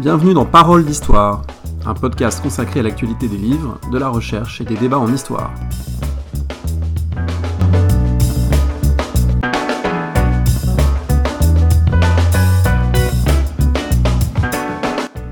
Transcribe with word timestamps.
Bienvenue 0.00 0.32
dans 0.32 0.46
Parole 0.46 0.86
d'Histoire, 0.86 1.42
un 1.84 1.92
podcast 1.92 2.42
consacré 2.42 2.80
à 2.80 2.82
l'actualité 2.82 3.28
des 3.28 3.36
livres, 3.36 3.78
de 3.92 3.98
la 3.98 4.08
recherche 4.08 4.62
et 4.62 4.64
des 4.64 4.76
débats 4.76 4.98
en 4.98 5.12
histoire. 5.12 5.52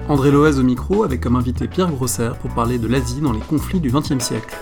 André 0.07 0.31
Loez 0.31 0.59
au 0.59 0.63
micro 0.63 1.03
avec 1.03 1.23
comme 1.23 1.37
invité 1.37 1.67
Pierre 1.67 1.91
Grosser 1.91 2.33
pour 2.43 2.51
parler 2.51 2.79
de 2.79 2.89
l'Asie 2.89 3.23
dans 3.23 3.33
les 3.33 3.41
conflits 3.41 3.81
du 3.81 3.91
XXe 3.91 4.23
siècle. 4.23 4.55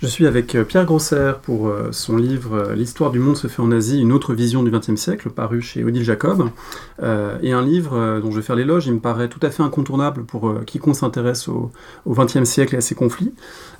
Je 0.00 0.06
suis 0.06 0.26
avec 0.26 0.54
euh, 0.54 0.64
Pierre 0.64 0.86
Grosser 0.86 1.32
pour 1.42 1.68
euh, 1.68 1.90
son 1.92 2.16
livre 2.16 2.54
euh, 2.54 2.74
L'histoire 2.74 3.10
du 3.10 3.18
monde 3.18 3.36
se 3.36 3.48
fait 3.48 3.60
en 3.60 3.70
Asie, 3.70 4.00
une 4.00 4.12
autre 4.12 4.32
vision 4.32 4.62
du 4.62 4.70
XXe 4.70 4.96
siècle, 4.96 5.28
paru 5.28 5.60
chez 5.60 5.84
Odile 5.84 6.04
Jacob. 6.04 6.48
et 7.42 7.52
un 7.52 7.62
livre 7.62 8.20
dont 8.22 8.30
je 8.30 8.36
vais 8.36 8.42
faire 8.42 8.56
l'éloge, 8.56 8.86
il 8.86 8.94
me 8.94 9.00
paraît 9.00 9.28
tout 9.28 9.40
à 9.42 9.50
fait 9.50 9.62
incontournable 9.62 10.24
pour 10.24 10.54
quiconque 10.64 10.96
s'intéresse 10.96 11.48
au 11.48 11.70
XXe 12.06 12.44
siècle 12.44 12.74
et 12.74 12.78
à 12.78 12.80
ses 12.80 12.94
conflits. 12.94 13.32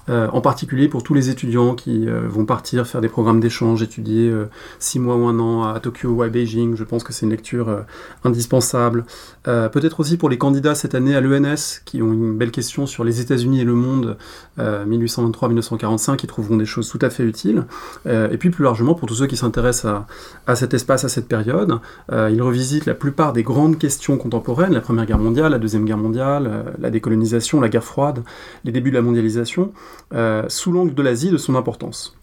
En 0.08 0.40
particulier 0.40 0.88
pour 0.88 1.02
tous 1.02 1.14
les 1.14 1.28
étudiants 1.30 1.74
qui 1.74 2.06
vont 2.06 2.44
partir 2.44 2.86
faire 2.86 3.00
des 3.00 3.08
programmes 3.08 3.38
d'échange, 3.38 3.82
étudier 3.82 4.32
six 4.78 4.98
mois 4.98 5.14
ou 5.14 5.26
un 5.26 5.38
an 5.38 5.64
à 5.64 5.78
Tokyo 5.78 6.08
ou 6.08 6.22
à 6.22 6.28
Beijing. 6.28 6.74
Je 6.74 6.82
pense 6.82 7.04
que 7.04 7.12
c'est 7.12 7.26
une 7.26 7.30
lecture 7.30 7.84
indispensable. 8.24 9.04
Peut-être 9.44 10.00
aussi 10.00 10.16
pour 10.16 10.28
les 10.30 10.38
candidats 10.38 10.74
cette 10.74 10.94
année 10.94 11.14
à 11.14 11.20
l'ENS 11.20 11.82
qui 11.84 12.02
ont 12.02 12.12
une 12.12 12.36
belle 12.36 12.50
question 12.50 12.86
sur 12.86 13.04
les 13.04 13.20
États-Unis 13.20 13.60
et 13.60 13.64
le 13.64 13.74
monde 13.74 14.16
1823-1945, 14.58 16.09
qui 16.16 16.26
trouveront 16.26 16.56
des 16.56 16.66
choses 16.66 16.88
tout 16.88 16.98
à 17.02 17.10
fait 17.10 17.24
utiles. 17.24 17.64
et 18.06 18.36
puis 18.38 18.50
plus 18.50 18.64
largement 18.64 18.94
pour 18.94 19.08
tous 19.08 19.14
ceux 19.14 19.26
qui 19.26 19.36
s'intéressent 19.36 20.04
à, 20.46 20.56
cet 20.56 20.74
espace, 20.74 21.04
à 21.04 21.08
cette 21.08 21.28
période, 21.28 21.78
il 22.10 22.42
revisite 22.42 22.86
la 22.86 22.94
plupart 22.94 23.32
des 23.32 23.42
grandes 23.42 23.78
questions 23.78 24.16
contemporaines, 24.16 24.72
la 24.72 24.80
Première 24.80 25.06
Guerre 25.06 25.18
mondiale, 25.18 25.52
la 25.52 25.58
Deuxième 25.58 25.84
Guerre 25.84 25.98
mondiale, 25.98 26.74
la 26.78 26.90
décolonisation, 26.90 27.60
la 27.60 27.68
guerre 27.68 27.84
froide, 27.84 28.22
les 28.64 28.72
débuts 28.72 28.90
de 28.90 28.96
la 28.96 29.02
mondialisation. 29.02 29.72
Euh, 30.12 30.44
sous 30.48 30.72
l'angle 30.72 30.94
de 30.94 31.02
l'Asie 31.02 31.30
de 31.30 31.36
son 31.36 31.54
importance. 31.54 32.16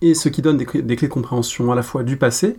Et 0.00 0.14
ce 0.14 0.28
qui 0.28 0.40
donne 0.40 0.56
des, 0.56 0.64
clés 0.64 0.82
de 0.82 1.06
compréhension 1.06 1.70
à 1.70 1.74
la 1.74 1.82
fois 1.82 2.02
du 2.02 2.16
passé, 2.16 2.58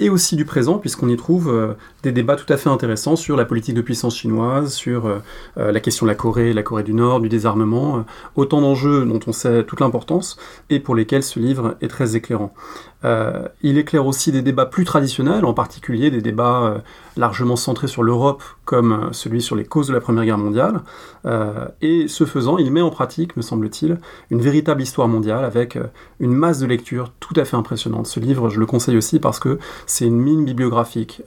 et 0.00 0.10
aussi 0.10 0.36
du 0.36 0.44
présent, 0.44 0.78
puisqu'on 0.78 1.08
y 1.08 1.16
trouve 1.16 1.48
euh, 1.48 1.74
des 2.02 2.12
débats 2.12 2.36
tout 2.36 2.50
à 2.52 2.56
fait 2.56 2.68
intéressants 2.68 3.16
sur 3.16 3.36
la 3.36 3.44
politique 3.44 3.74
de 3.74 3.80
puissance 3.80 4.16
chinoise, 4.16 4.72
sur 4.72 5.06
euh, 5.06 5.20
la 5.56 5.80
question 5.80 6.06
de 6.06 6.10
la 6.10 6.14
Corée, 6.14 6.52
la 6.52 6.62
Corée 6.62 6.82
du 6.82 6.94
Nord, 6.94 7.20
du 7.20 7.28
désarmement, 7.28 8.04
autant 8.36 8.60
d'enjeux 8.60 9.04
dont 9.04 9.20
on 9.26 9.32
sait 9.32 9.64
toute 9.64 9.80
l'importance, 9.80 10.38
et 10.70 10.80
pour 10.80 10.94
lesquels 10.94 11.22
ce 11.22 11.40
livre 11.40 11.76
est 11.80 11.88
très 11.88 12.16
éclairant. 12.16 12.54
Il 13.04 13.78
éclaire 13.78 14.06
aussi 14.06 14.32
des 14.32 14.42
débats 14.42 14.66
plus 14.66 14.84
traditionnels, 14.84 15.44
en 15.44 15.54
particulier 15.54 16.10
des 16.10 16.20
débats 16.20 16.82
largement 17.18 17.56
centré 17.56 17.88
sur 17.88 18.02
l'Europe 18.02 18.42
comme 18.64 18.92
euh, 18.92 19.12
celui 19.12 19.42
sur 19.42 19.56
les 19.56 19.64
causes 19.64 19.88
de 19.88 19.92
la 19.92 20.00
Première 20.00 20.24
Guerre 20.24 20.38
mondiale. 20.38 20.80
Euh, 21.26 21.66
et 21.82 22.06
ce 22.06 22.24
faisant, 22.24 22.58
il 22.58 22.70
met 22.70 22.80
en 22.80 22.90
pratique, 22.90 23.36
me 23.36 23.42
semble-t-il, 23.42 23.98
une 24.30 24.40
véritable 24.40 24.80
histoire 24.82 25.08
mondiale 25.08 25.44
avec 25.44 25.76
euh, 25.76 25.84
une 26.20 26.32
masse 26.32 26.60
de 26.60 26.66
lectures 26.66 27.10
tout 27.18 27.34
à 27.36 27.44
fait 27.44 27.56
impressionnante. 27.56 28.06
Ce 28.06 28.20
livre, 28.20 28.48
je 28.48 28.60
le 28.60 28.66
conseille 28.66 28.96
aussi 28.96 29.18
parce 29.18 29.40
que 29.40 29.58
c'est 29.86 30.06
une 30.06 30.18
mine 30.18 30.44
bibliographique. 30.44 31.22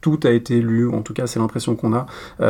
tout 0.00 0.18
a 0.24 0.30
été 0.30 0.60
lu, 0.60 0.88
en 0.88 1.02
tout 1.02 1.12
cas 1.12 1.26
c'est 1.26 1.38
l'impression 1.38 1.74
qu'on 1.76 1.92
a. 1.94 2.06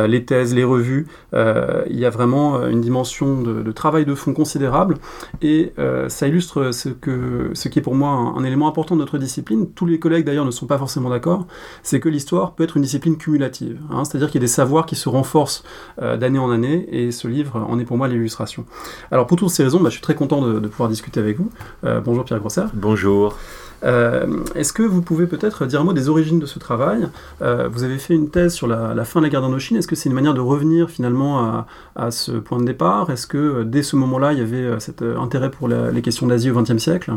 les 0.07 0.23
thèses, 0.25 0.53
les 0.53 0.63
revues, 0.63 1.07
il 1.33 1.99
y 1.99 2.05
a 2.05 2.09
vraiment 2.09 2.65
une 2.67 2.81
dimension 2.81 3.41
de, 3.41 3.71
travail 3.71 4.05
de 4.05 4.15
fond 4.15 4.33
considérable 4.33 4.95
et 5.41 5.73
ça 6.07 6.27
illustre 6.27 6.71
ce, 6.71 6.89
qui 6.89 7.79
est 7.79 7.81
pour 7.81 7.95
moi 7.95 8.09
un 8.09 8.43
élément 8.43 8.64
important 8.67 8.95
de 8.95 9.01
notre 9.01 9.17
discipline. 9.17 9.69
Tous 9.71 9.85
les 9.85 9.99
collègues 9.99 10.25
d'ailleurs 10.25 10.45
ne 10.45 10.51
sont 10.51 10.65
pas 10.65 10.77
forcément 10.77 11.09
d'accord. 11.09 11.47
C'est 11.83 11.99
que 11.99 12.09
l'histoire 12.09 12.53
peut 12.53 12.63
être 12.63 12.77
une 12.77 12.83
discipline 12.83 13.17
cumulative, 13.17 13.79
hein. 13.91 14.05
c'est-à-dire 14.05 14.27
qu'il 14.27 14.41
y 14.41 14.43
a 14.43 14.45
des 14.45 14.47
savoirs 14.47 14.85
qui 14.85 14.95
se 14.95 15.09
renforcent 15.09 15.63
euh, 16.01 16.17
d'année 16.17 16.39
en 16.39 16.51
année, 16.51 16.87
et 16.91 17.11
ce 17.11 17.27
livre 17.27 17.65
en 17.67 17.79
est 17.79 17.85
pour 17.85 17.97
moi 17.97 18.07
l'illustration. 18.07 18.65
Alors 19.11 19.27
pour 19.27 19.37
toutes 19.37 19.49
ces 19.49 19.63
raisons, 19.63 19.79
bah, 19.79 19.89
je 19.89 19.95
suis 19.95 20.01
très 20.01 20.15
content 20.15 20.41
de, 20.41 20.67
pouvoir 20.67 20.89
discuter 20.89 21.19
avec 21.19 21.37
vous. 21.37 21.49
Euh, 21.83 22.01
bonjour 22.01 22.25
Pierre 22.25 22.39
Grosser. 22.39 22.65
Bonjour. 22.73 23.37
Euh, 23.83 24.43
est-ce 24.55 24.73
que 24.73 24.81
vous 24.81 25.01
pouvez 25.01 25.27
peut-être 25.27 25.65
dire 25.65 25.81
un 25.81 25.83
mot 25.83 25.93
des 25.93 26.09
origines 26.09 26.39
de 26.39 26.45
ce 26.45 26.57
travail? 26.59 27.07
Vous 27.39 27.83
avez 27.83 27.97
fait 27.97 28.15
une 28.15 28.29
thèse 28.29 28.53
sur 28.53 28.67
la, 28.67 29.05
fin 29.05 29.19
de 29.19 29.25
la 29.25 29.29
guerre 29.29 29.41
d'Indochine. 29.41 29.77
Est-ce 29.77 29.87
que 29.87 29.95
c'est 29.95 30.09
une 30.09 30.15
manière 30.15 30.33
de 30.33 30.41
revenir 30.41 30.89
finalement 30.89 31.39
à, 31.39 31.67
à 31.95 32.11
ce 32.11 32.31
point 32.31 32.57
de 32.57 32.65
départ? 32.65 33.09
Est-ce 33.11 33.27
que 33.27 33.63
dès 33.63 33.83
ce 33.83 33.95
moment-là, 33.95 34.33
il 34.33 34.39
y 34.39 34.41
avait 34.41 34.79
cet 34.79 35.01
intérêt 35.01 35.51
pour 35.51 35.67
les 35.67 36.01
questions 36.01 36.25
d'Asie 36.25 36.49
au 36.49 36.59
XXe 36.59 36.77
siècle? 36.77 37.13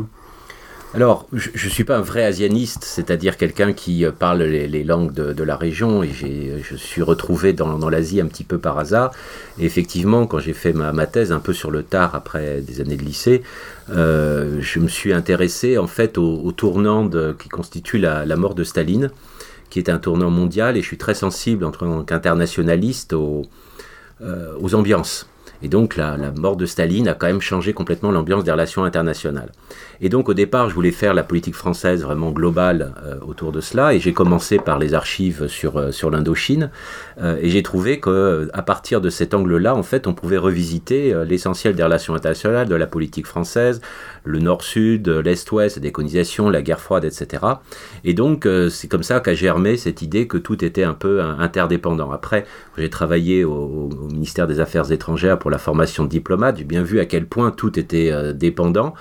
Alors, 0.94 1.26
je 1.34 1.50
ne 1.52 1.70
suis 1.70 1.84
pas 1.84 1.98
un 1.98 2.02
vrai 2.02 2.24
asianiste, 2.24 2.82
c'est-à-dire 2.82 3.36
quelqu'un 3.36 3.74
qui 3.74 4.06
euh, 4.06 4.10
parle 4.10 4.42
les, 4.42 4.84
langues 4.84 5.12
de, 5.12 5.42
la 5.42 5.54
région, 5.54 6.02
et 6.02 6.08
je 6.10 6.76
suis 6.76 7.02
retrouvé 7.02 7.52
dans, 7.52 7.90
l'Asie 7.90 8.22
un 8.22 8.26
petit 8.26 8.44
peu 8.44 8.56
par 8.56 8.78
hasard. 8.78 9.10
Et 9.58 9.66
effectivement, 9.66 10.26
quand 10.26 10.38
j'ai 10.38 10.54
fait 10.54 10.72
ma, 10.72 11.06
thèse 11.06 11.30
un 11.30 11.40
peu 11.40 11.52
sur 11.52 11.70
le 11.70 11.82
tard, 11.82 12.14
après 12.14 12.62
des 12.62 12.80
années 12.80 12.96
de 12.96 13.02
lycée, 13.02 13.42
euh, 13.90 14.58
je 14.60 14.78
me 14.80 14.88
suis 14.88 15.12
intéressé 15.12 15.76
en 15.76 15.86
fait 15.86 16.16
au, 16.16 16.52
tournant 16.52 17.08
qui 17.38 17.50
constitue 17.50 17.98
la, 17.98 18.24
mort 18.36 18.54
de 18.54 18.64
Staline, 18.64 19.10
qui 19.68 19.80
est 19.80 19.90
un 19.90 19.98
tournant 19.98 20.30
mondial, 20.30 20.78
et 20.78 20.80
je 20.80 20.86
suis 20.86 20.98
très 20.98 21.14
sensible 21.14 21.66
en 21.66 21.70
tant 21.70 22.02
qu'internationaliste 22.02 23.12
euh, 23.12 24.54
aux 24.58 24.74
ambiances. 24.74 25.28
Et 25.62 25.68
donc 25.68 25.96
la, 25.96 26.16
mort 26.36 26.56
de 26.56 26.66
Staline 26.66 27.08
a 27.08 27.14
quand 27.14 27.26
même 27.26 27.40
changé 27.40 27.72
complètement 27.72 28.10
l'ambiance 28.10 28.44
des 28.44 28.52
relations 28.52 28.84
internationales. 28.84 29.50
Et 30.00 30.08
donc 30.08 30.28
au 30.28 30.34
départ, 30.34 30.68
je 30.68 30.74
voulais 30.74 30.92
faire 30.92 31.14
la 31.14 31.24
politique 31.24 31.54
française 31.54 32.02
vraiment 32.02 32.30
globale 32.30 32.94
euh, 33.04 33.16
autour 33.26 33.50
de 33.50 33.60
cela, 33.60 33.94
et 33.94 34.00
j'ai 34.00 34.12
commencé 34.12 34.58
par 34.58 34.78
les 34.78 34.94
archives 34.94 35.48
sur, 35.48 35.76
euh, 35.76 35.90
l'Indochine, 36.10 36.70
euh, 37.20 37.38
et 37.40 37.50
j'ai 37.50 37.62
trouvé 37.62 37.98
que 37.98 38.48
à 38.52 38.62
partir 38.62 39.00
de 39.00 39.10
cet 39.10 39.34
angle-là, 39.34 39.74
en 39.74 39.82
fait, 39.82 40.06
on 40.06 40.14
pouvait 40.14 40.38
revisiter 40.38 41.14
l'essentiel 41.24 41.74
des 41.74 41.82
relations 41.82 42.14
internationales, 42.14 42.68
de 42.68 42.74
la 42.74 42.86
politique 42.86 43.26
française, 43.26 43.80
le 44.24 44.38
Nord-Sud, 44.38 45.08
l'Est-Ouest, 45.08 45.76
la 45.76 45.82
décolonisation, 45.82 46.50
la 46.50 46.62
guerre 46.62 46.80
froide, 46.80 47.04
etc. 47.04 47.42
Et 48.04 48.14
donc 48.14 48.46
c'est 48.70 48.88
comme 48.88 49.02
ça 49.02 49.20
qu'a 49.20 49.34
germé 49.34 49.76
cette 49.76 50.02
idée 50.02 50.26
que 50.26 50.38
tout 50.38 50.64
était 50.64 50.84
un 50.84 50.94
peu 50.94 51.20
interdépendant. 51.20 52.10
Après, 52.10 52.46
j'ai 52.76 52.90
travaillé 52.90 53.44
au, 53.44 53.90
au 53.90 54.08
ministère 54.08 54.46
des 54.46 54.60
Affaires 54.60 54.90
étrangères 54.92 55.38
pour 55.38 55.47
la 55.50 55.58
formation 55.58 56.04
de 56.04 56.08
diplomate, 56.08 56.58
j'ai 56.58 56.64
bien 56.64 56.82
vu 56.82 57.00
à 57.00 57.06
quel 57.06 57.26
point 57.26 57.50
tout 57.50 57.78
était 57.78 58.10
euh, 58.10 58.32
dépendant. 58.32 58.94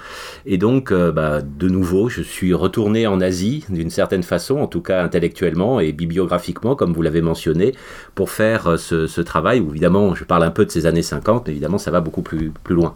Et 0.46 0.58
donc, 0.58 0.92
euh, 0.92 1.12
bah, 1.12 1.42
de 1.42 1.70
nouveau, 1.70 2.10
je 2.10 2.22
suis 2.22 2.54
retourné 2.54 3.08
en 3.08 3.22
Asie, 3.22 3.66
d'une 3.70 3.90
certaine 3.90 4.24
façon, 4.24 4.58
en 4.58 4.68
tout 4.68 4.82
cas 4.82 5.04
intellectuellement 5.04 5.80
et 5.80 5.92
bibliographiquement, 5.92 6.76
comme 6.76 6.94
vous 6.94 7.02
l'avez 7.02 7.22
mentionné, 7.22 7.74
pour 8.16 8.30
faire 8.30 8.68
euh, 8.68 8.78
ce, 8.78 9.22
travail, 9.22 9.60
où 9.60 9.72
évidemment, 9.72 10.16
je 10.16 10.24
parle 10.24 10.44
un 10.44 10.52
peu 10.52 10.66
de 10.66 10.72
ces 10.72 10.86
années 10.86 11.02
50, 11.02 11.50
évidemment, 11.50 11.78
ça 11.78 11.92
va 11.92 12.02
beaucoup 12.02 12.22
plus, 12.22 12.52
plus 12.64 12.76
loin. 12.76 12.96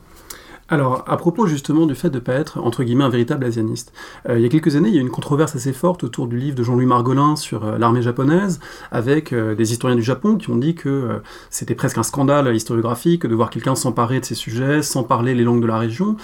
Alors, 0.71 1.03
à 1.05 1.17
propos 1.17 1.47
justement 1.47 1.85
du 1.85 1.95
fait 1.95 2.09
de 2.09 2.15
ne 2.15 2.21
pas 2.21 2.31
être, 2.31 2.57
entre 2.61 2.85
guillemets, 2.85 3.03
un 3.03 3.09
véritable 3.09 3.43
asianiste, 3.43 3.91
euh, 4.29 4.39
il 4.39 4.41
y 4.41 4.45
a 4.45 4.47
quelques 4.47 4.77
années, 4.77 4.87
il 4.87 4.95
y 4.95 4.97
a 4.99 5.01
eu 5.01 5.03
une 5.03 5.09
controverse 5.09 5.53
assez 5.53 5.73
forte 5.73 6.05
autour 6.05 6.27
du 6.27 6.37
livre 6.37 6.55
de 6.55 6.63
Jean-Louis 6.63 6.85
Margolin 6.85 7.35
sur 7.35 7.65
euh, 7.65 7.77
l'armée 7.77 8.01
japonaise, 8.01 8.61
avec 8.89 9.33
euh, 9.33 9.53
des 9.53 9.73
historiens 9.73 9.97
du 9.97 10.01
Japon 10.01 10.37
qui 10.37 10.49
ont 10.49 10.55
dit 10.55 10.73
que 10.73 11.19
c'était 11.49 11.75
presque 11.75 11.97
un 11.97 12.03
scandale 12.03 12.55
historiographique 12.55 13.25
de 13.25 13.35
voir 13.35 13.49
quelqu'un 13.49 13.75
s'emparer 13.75 14.21
de 14.21 14.25
ces 14.25 14.33
sujets 14.33 14.81
sans 14.81 15.03
parler 15.03 15.35
les 15.35 15.43
langues 15.43 15.61
de 15.61 15.67
la 15.67 15.77
région. 15.77 16.15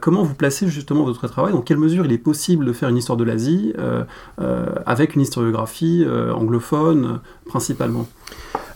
comment 0.00 0.22
vous 0.22 0.34
placez 0.34 0.68
justement 0.68 1.02
votre 1.02 1.26
travail? 1.26 1.52
Dans 1.52 1.60
quelle 1.60 1.78
mesure 1.78 2.04
il 2.04 2.12
est 2.12 2.18
possible 2.18 2.66
de 2.66 2.72
faire 2.72 2.88
une 2.90 2.98
histoire 2.98 3.16
de 3.16 3.24
l'Asie 3.24 3.72
avec 4.86 5.16
une 5.16 5.22
historiographie 5.22 6.06
anglophone 6.34 7.20
principalement? 7.46 8.06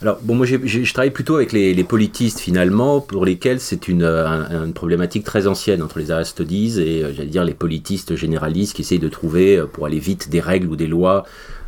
Alors, 0.02 0.18
bon, 0.20 0.34
moi, 0.34 0.46
je 0.46 0.92
travaille 0.92 1.12
plutôt 1.12 1.37
avec 1.37 1.52
les, 1.52 1.84
politistes, 1.84 2.40
finalement, 2.40 3.00
pour 3.00 3.25
lesquels 3.25 3.60
c'est 3.60 3.87
une, 3.87 4.02
une, 4.02 4.72
problématique 4.72 5.22
très 5.22 5.46
ancienne 5.46 5.81
entre 5.81 6.00
les 6.00 6.10
arrêts 6.10 6.25
studies 6.25 6.81
et, 6.81 7.04
euh, 7.04 7.12
j'allais 7.14 7.28
dire, 7.28 7.44
les 7.44 7.54
politistes 7.54 8.16
généralistes 8.16 8.75
qui 8.75 8.82
essayent 8.82 8.99
de 8.99 9.08
trouver, 9.08 9.58
euh, 9.58 9.66
pour 9.66 9.87
aller 9.87 10.00
vite, 10.00 10.28
des 10.28 10.40
règles 10.40 10.66
ou 10.66 10.75
des 10.75 10.88
lois 10.88 11.25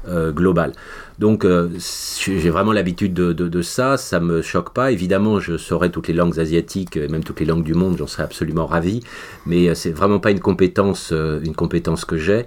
euh, 0.08 0.32
globales. 0.32 0.72
Donc 1.18 1.44
euh, 1.44 1.68
j'ai 1.78 2.50
vraiment 2.50 2.72
l'habitude 2.72 3.14
de, 3.14 3.32
de, 3.32 3.62
ça, 3.62 3.96
ça 3.96 4.18
me 4.18 4.42
choque 4.42 4.72
pas. 4.72 4.90
Évidemment, 4.90 5.38
je 5.38 5.56
saurais 5.56 5.90
toutes 5.90 6.08
les 6.08 6.14
langues 6.14 6.40
asiatiques, 6.40 6.96
et 6.96 7.06
même 7.08 7.22
toutes 7.22 7.40
les 7.40 7.46
langues 7.46 7.62
du 7.62 7.74
monde, 7.74 7.96
j'en 7.98 8.08
serais 8.08 8.24
absolument 8.24 8.66
ravi. 8.66 9.00
Mais 9.46 9.68
euh, 9.68 9.74
c'est 9.74 9.92
vraiment 9.92 10.18
pas 10.18 10.32
une 10.32 10.40
compétence, 10.40 11.10
euh, 11.12 11.40
une 11.44 11.54
compétence 11.54 12.04
que 12.04 12.16
j'ai. 12.16 12.44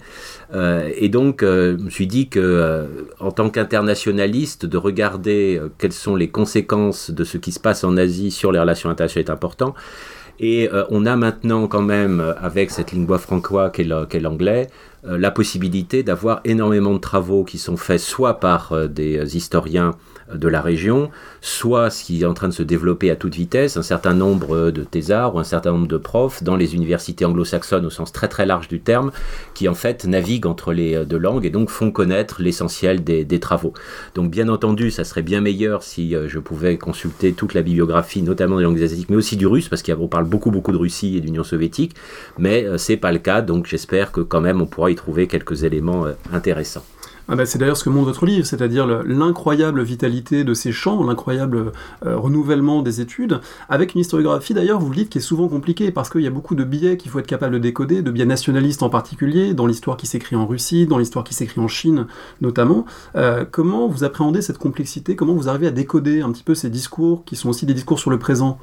et 0.53 1.09
donc, 1.09 1.41
je 1.43 1.75
me 1.75 1.89
suis 1.89 2.07
dit 2.07 2.29
que, 2.29 2.87
en 3.19 3.31
tant 3.31 3.49
qu'internationaliste, 3.49 4.65
de 4.65 4.77
regarder 4.77 5.61
quelles 5.77 5.93
sont 5.93 6.15
les 6.15 6.29
conséquences 6.29 7.11
de 7.11 7.23
ce 7.23 7.37
qui 7.37 7.51
se 7.51 7.59
passe 7.59 7.83
en 7.83 7.97
Asie 7.97 8.31
sur 8.31 8.51
les 8.51 8.59
relations 8.59 8.89
internationales 8.89 9.25
est 9.25 9.31
important. 9.31 9.75
Et 10.39 10.69
on 10.89 11.05
a 11.05 11.15
maintenant 11.17 11.67
quand 11.67 11.81
même, 11.81 12.33
avec 12.39 12.71
cette 12.71 12.93
lingua 12.93 13.17
franca 13.17 13.71
qu'est 13.71 14.19
l'anglais, 14.19 14.69
la 15.07 15.31
possibilité 15.31 16.03
d'avoir 16.03 16.41
énormément 16.43 16.93
de 16.93 16.99
travaux 16.99 17.43
qui 17.43 17.57
sont 17.57 17.77
faits 17.77 17.99
soit 17.99 18.39
par 18.39 18.73
euh, 18.73 18.87
des 18.87 19.37
historiens 19.37 19.95
de 20.33 20.49
la 20.49 20.59
région, 20.59 21.09
soit 21.39 21.89
ce 21.89 22.03
qui 22.03 22.21
est 22.21 22.25
en 22.25 22.33
train 22.33 22.49
de 22.49 22.53
se 22.53 22.63
développer 22.63 23.09
à 23.09 23.15
toute 23.15 23.33
vitesse, 23.33 23.77
un 23.77 23.81
certain 23.81 24.13
nombre 24.13 24.71
de 24.71 24.83
thésards 24.83 25.35
ou 25.35 25.39
un 25.39 25.45
certain 25.45 25.71
nombre 25.71 25.87
de 25.87 25.95
profs 25.95 26.43
dans 26.43 26.57
les 26.57 26.75
universités 26.75 27.23
anglo-saxonnes 27.23 27.85
au 27.85 27.89
sens 27.89 28.11
très 28.11 28.27
très 28.27 28.45
large 28.45 28.67
du 28.67 28.81
terme, 28.81 29.13
qui 29.53 29.69
en 29.69 29.73
fait 29.73 30.03
naviguent 30.03 30.47
entre 30.47 30.73
les 30.73 31.05
deux 31.05 31.17
langues 31.17 31.45
et 31.45 31.49
donc 31.49 31.69
font 31.69 31.91
connaître 31.91 32.41
l'essentiel 32.41 33.05
des, 33.05 33.23
des, 33.23 33.39
travaux. 33.39 33.71
Donc 34.15 34.29
bien 34.29 34.49
entendu, 34.49 34.91
ça 34.91 35.05
serait 35.05 35.21
bien 35.21 35.39
meilleur 35.39 35.81
si 35.81 36.13
je 36.27 36.39
pouvais 36.39 36.77
consulter 36.77 37.31
toute 37.31 37.53
la 37.53 37.61
bibliographie, 37.61 38.21
notamment 38.21 38.57
des 38.57 38.63
langues 38.63 38.83
asiatiques, 38.83 39.09
mais 39.09 39.15
aussi 39.15 39.37
du 39.37 39.47
russe, 39.47 39.69
parce 39.69 39.81
qu'on 39.81 40.09
parle 40.09 40.25
beaucoup 40.25 40.51
beaucoup 40.51 40.73
de 40.73 40.77
Russie 40.77 41.15
et 41.15 41.21
d'Union 41.21 41.45
soviétique, 41.45 41.95
mais 42.37 42.65
c'est 42.77 42.97
pas 42.97 43.13
le 43.13 43.19
cas, 43.19 43.41
donc 43.41 43.65
j'espère 43.65 44.11
que 44.11 44.19
quand 44.19 44.41
même 44.41 44.59
on 44.61 44.65
pourra 44.65 44.91
y 44.91 44.95
trouver 44.97 45.27
quelques 45.27 45.63
éléments 45.63 46.05
intéressants. 46.33 46.83
Ah 47.29 47.35
bah, 47.35 47.45
c'est 47.45 47.59
d'ailleurs 47.59 47.75
ce 47.75 47.83
que 47.83 47.89
montre 47.89 48.05
votre 48.05 48.25
livre, 48.25 48.45
c'est-à-dire 48.45 48.87
l'incroyable 48.87 49.83
vitalité 49.83 50.45
de 50.45 50.53
ces 50.53 50.71
champs, 50.71 51.03
l'incroyable 51.03 51.73
euh, 52.05 52.17
renouvellement 52.17 52.81
des 52.81 53.01
études, 53.01 53.41
avec 53.67 53.95
une 53.95 54.01
historiographie 54.01 54.53
d'ailleurs, 54.53 54.79
vous 54.79 54.89
le 54.89 54.95
dites, 54.95 55.09
qui 55.09 55.17
est 55.17 55.21
souvent 55.21 55.49
compliquée, 55.49 55.91
parce 55.91 56.09
qu'il 56.09 56.21
y 56.21 56.27
a 56.27 56.31
beaucoup 56.31 56.55
de 56.55 56.63
biais 56.63 56.95
qu'il 56.95 57.11
faut 57.11 57.19
être 57.19 57.27
capable 57.27 57.55
de 57.55 57.59
décoder, 57.59 58.01
de 58.01 58.11
biais 58.11 58.25
nationalistes 58.25 58.81
en 58.81 58.89
particulier, 58.89 59.53
dans 59.53 59.67
l'histoire 59.67 59.97
qui 59.97 60.07
s'écrit 60.07 60.37
en 60.37 60.47
Russie, 60.47 60.87
dans 60.87 60.97
l'histoire 60.97 61.25
qui 61.25 61.33
s'écrit 61.33 61.59
en 61.59 61.67
Chine 61.67 62.07
notamment. 62.39 62.85
Euh, 63.17 63.43
comment 63.49 63.89
vous 63.89 64.05
appréhendez 64.05 64.41
cette 64.41 64.57
complexité? 64.57 65.17
Comment 65.17 65.33
vous 65.33 65.49
arrivez 65.49 65.67
à 65.67 65.71
décoder 65.71 66.21
un 66.21 66.31
petit 66.31 66.43
peu 66.43 66.55
ces 66.55 66.69
discours, 66.69 67.25
qui 67.25 67.35
sont 67.35 67.49
aussi 67.49 67.65
des 67.65 67.73
discours 67.73 67.99
sur 67.99 68.09
le 68.09 68.19
présent? 68.19 68.57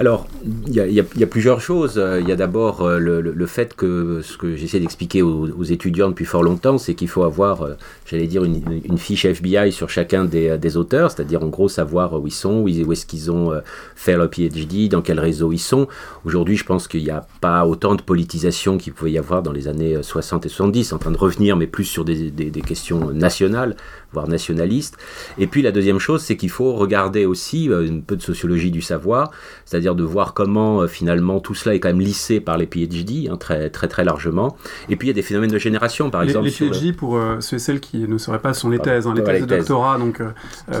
Alors, 0.00 0.26
il 0.66 0.72
y, 0.72 0.98
a 0.98 1.26
plusieurs 1.26 1.60
choses. 1.60 2.02
Il 2.22 2.26
y 2.26 2.32
a 2.32 2.36
d'abord 2.36 2.80
euh, 2.80 2.98
le, 2.98 3.46
fait 3.46 3.74
que 3.74 4.22
ce 4.22 4.38
que 4.38 4.56
j'essaie 4.56 4.80
d'expliquer 4.80 5.20
aux, 5.20 5.62
étudiants 5.62 6.08
depuis 6.08 6.24
fort 6.24 6.42
longtemps, 6.42 6.78
c'est 6.78 6.94
qu'il 6.94 7.08
faut 7.08 7.22
avoir, 7.22 7.60
euh, 7.60 7.74
j'allais 8.06 8.26
dire, 8.26 8.42
une, 8.42 8.96
fiche 8.96 9.26
FBI 9.26 9.72
sur 9.72 9.90
chacun 9.90 10.24
des, 10.24 10.76
auteurs, 10.78 11.10
c'est-à-dire 11.10 11.42
en 11.42 11.48
gros 11.48 11.68
savoir 11.68 12.14
où 12.14 12.26
ils 12.26 12.32
sont, 12.32 12.60
où, 12.62 12.92
est-ce 12.92 13.04
qu'ils 13.04 13.30
ont 13.30 13.52
euh, 13.52 13.60
fait 13.94 14.16
leur 14.16 14.30
PhD, 14.30 14.88
dans 14.88 15.02
quel 15.02 15.20
réseau 15.20 15.52
ils 15.52 15.58
sont. 15.58 15.86
Aujourd'hui, 16.24 16.56
je 16.56 16.64
pense 16.64 16.88
qu'il 16.88 17.04
n'y 17.04 17.10
a 17.10 17.26
pas 17.42 17.66
autant 17.66 17.94
de 17.94 18.00
politisation 18.00 18.78
qu'il 18.78 18.94
pouvait 18.94 19.12
y 19.12 19.18
avoir 19.18 19.42
dans 19.42 19.52
les 19.52 19.68
années 19.68 20.02
60 20.02 20.46
et 20.46 20.48
70, 20.48 20.94
en 20.94 20.98
train 20.98 21.10
de 21.10 21.18
revenir, 21.18 21.58
mais 21.58 21.66
plus 21.66 21.84
sur 21.84 22.06
des 22.06 22.62
questions 22.66 23.10
nationales 23.12 23.76
voire 24.12 24.28
nationaliste. 24.28 24.96
Et 25.38 25.46
puis 25.46 25.62
la 25.62 25.72
deuxième 25.72 25.98
chose, 25.98 26.22
c'est 26.22 26.36
qu'il 26.36 26.50
faut 26.50 26.74
regarder 26.74 27.26
aussi 27.26 27.70
euh, 27.70 27.88
un 27.88 28.00
peu 28.00 28.16
de 28.16 28.22
sociologie 28.22 28.70
du 28.70 28.82
savoir, 28.82 29.30
c'est-à-dire 29.64 29.94
de 29.94 30.02
voir 30.02 30.34
comment 30.34 30.82
euh, 30.82 30.86
finalement 30.86 31.40
tout 31.40 31.54
cela 31.54 31.74
est 31.74 31.80
quand 31.80 31.88
même 31.88 32.00
lissé 32.00 32.40
par 32.40 32.58
les 32.58 32.66
PhD, 32.66 33.28
hein, 33.30 33.36
très, 33.36 33.70
très 33.70 33.88
très 33.88 34.04
largement. 34.04 34.56
Et 34.88 34.96
puis 34.96 35.08
il 35.08 35.10
y 35.10 35.12
a 35.12 35.14
des 35.14 35.22
phénomènes 35.22 35.50
de 35.50 35.58
génération, 35.58 36.10
par 36.10 36.22
exemple. 36.22 36.46
Les 36.46 36.50
PhD, 36.50 36.94
pour 36.94 37.16
euh, 37.16 37.40
ceux 37.40 37.56
et 37.56 37.60
celles 37.60 37.80
qui 37.80 37.98
ne 37.98 38.18
sauraient 38.18 38.40
pas, 38.40 38.52
sont 38.54 38.68
les 38.68 38.78
thèses, 38.78 39.06
hein, 39.06 39.14
les 39.16 39.22
thèses 39.22 39.42
de 39.42 39.56
doctorat, 39.56 39.98
donc 39.98 40.20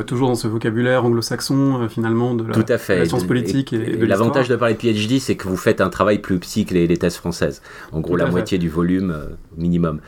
toujours 0.06 0.28
dans 0.28 0.34
ce 0.34 0.48
vocabulaire 0.48 1.04
anglo-saxon 1.04 1.88
finalement 1.88 2.34
de 2.34 2.46
la, 2.46 2.54
tout 2.54 2.64
à 2.68 2.78
fait. 2.78 2.98
la 2.98 3.06
science 3.06 3.24
politique. 3.24 3.72
Et, 3.72 3.96
l'avantage 4.06 4.48
de 4.48 4.56
parler 4.56 4.74
de 4.74 4.80
PhD, 4.80 5.20
c'est 5.20 5.36
que 5.36 5.48
vous 5.48 5.56
faites 5.56 5.80
un 5.80 5.88
travail 5.88 6.18
plus 6.18 6.38
petit 6.38 6.64
que 6.64 6.74
les, 6.74 6.96
thèses 6.96 7.16
françaises. 7.16 7.62
En 7.92 8.00
gros, 8.00 8.16
la 8.16 8.26
moitié 8.26 8.58
du 8.58 8.68
volume 8.68 9.14
minimum. 9.56 10.00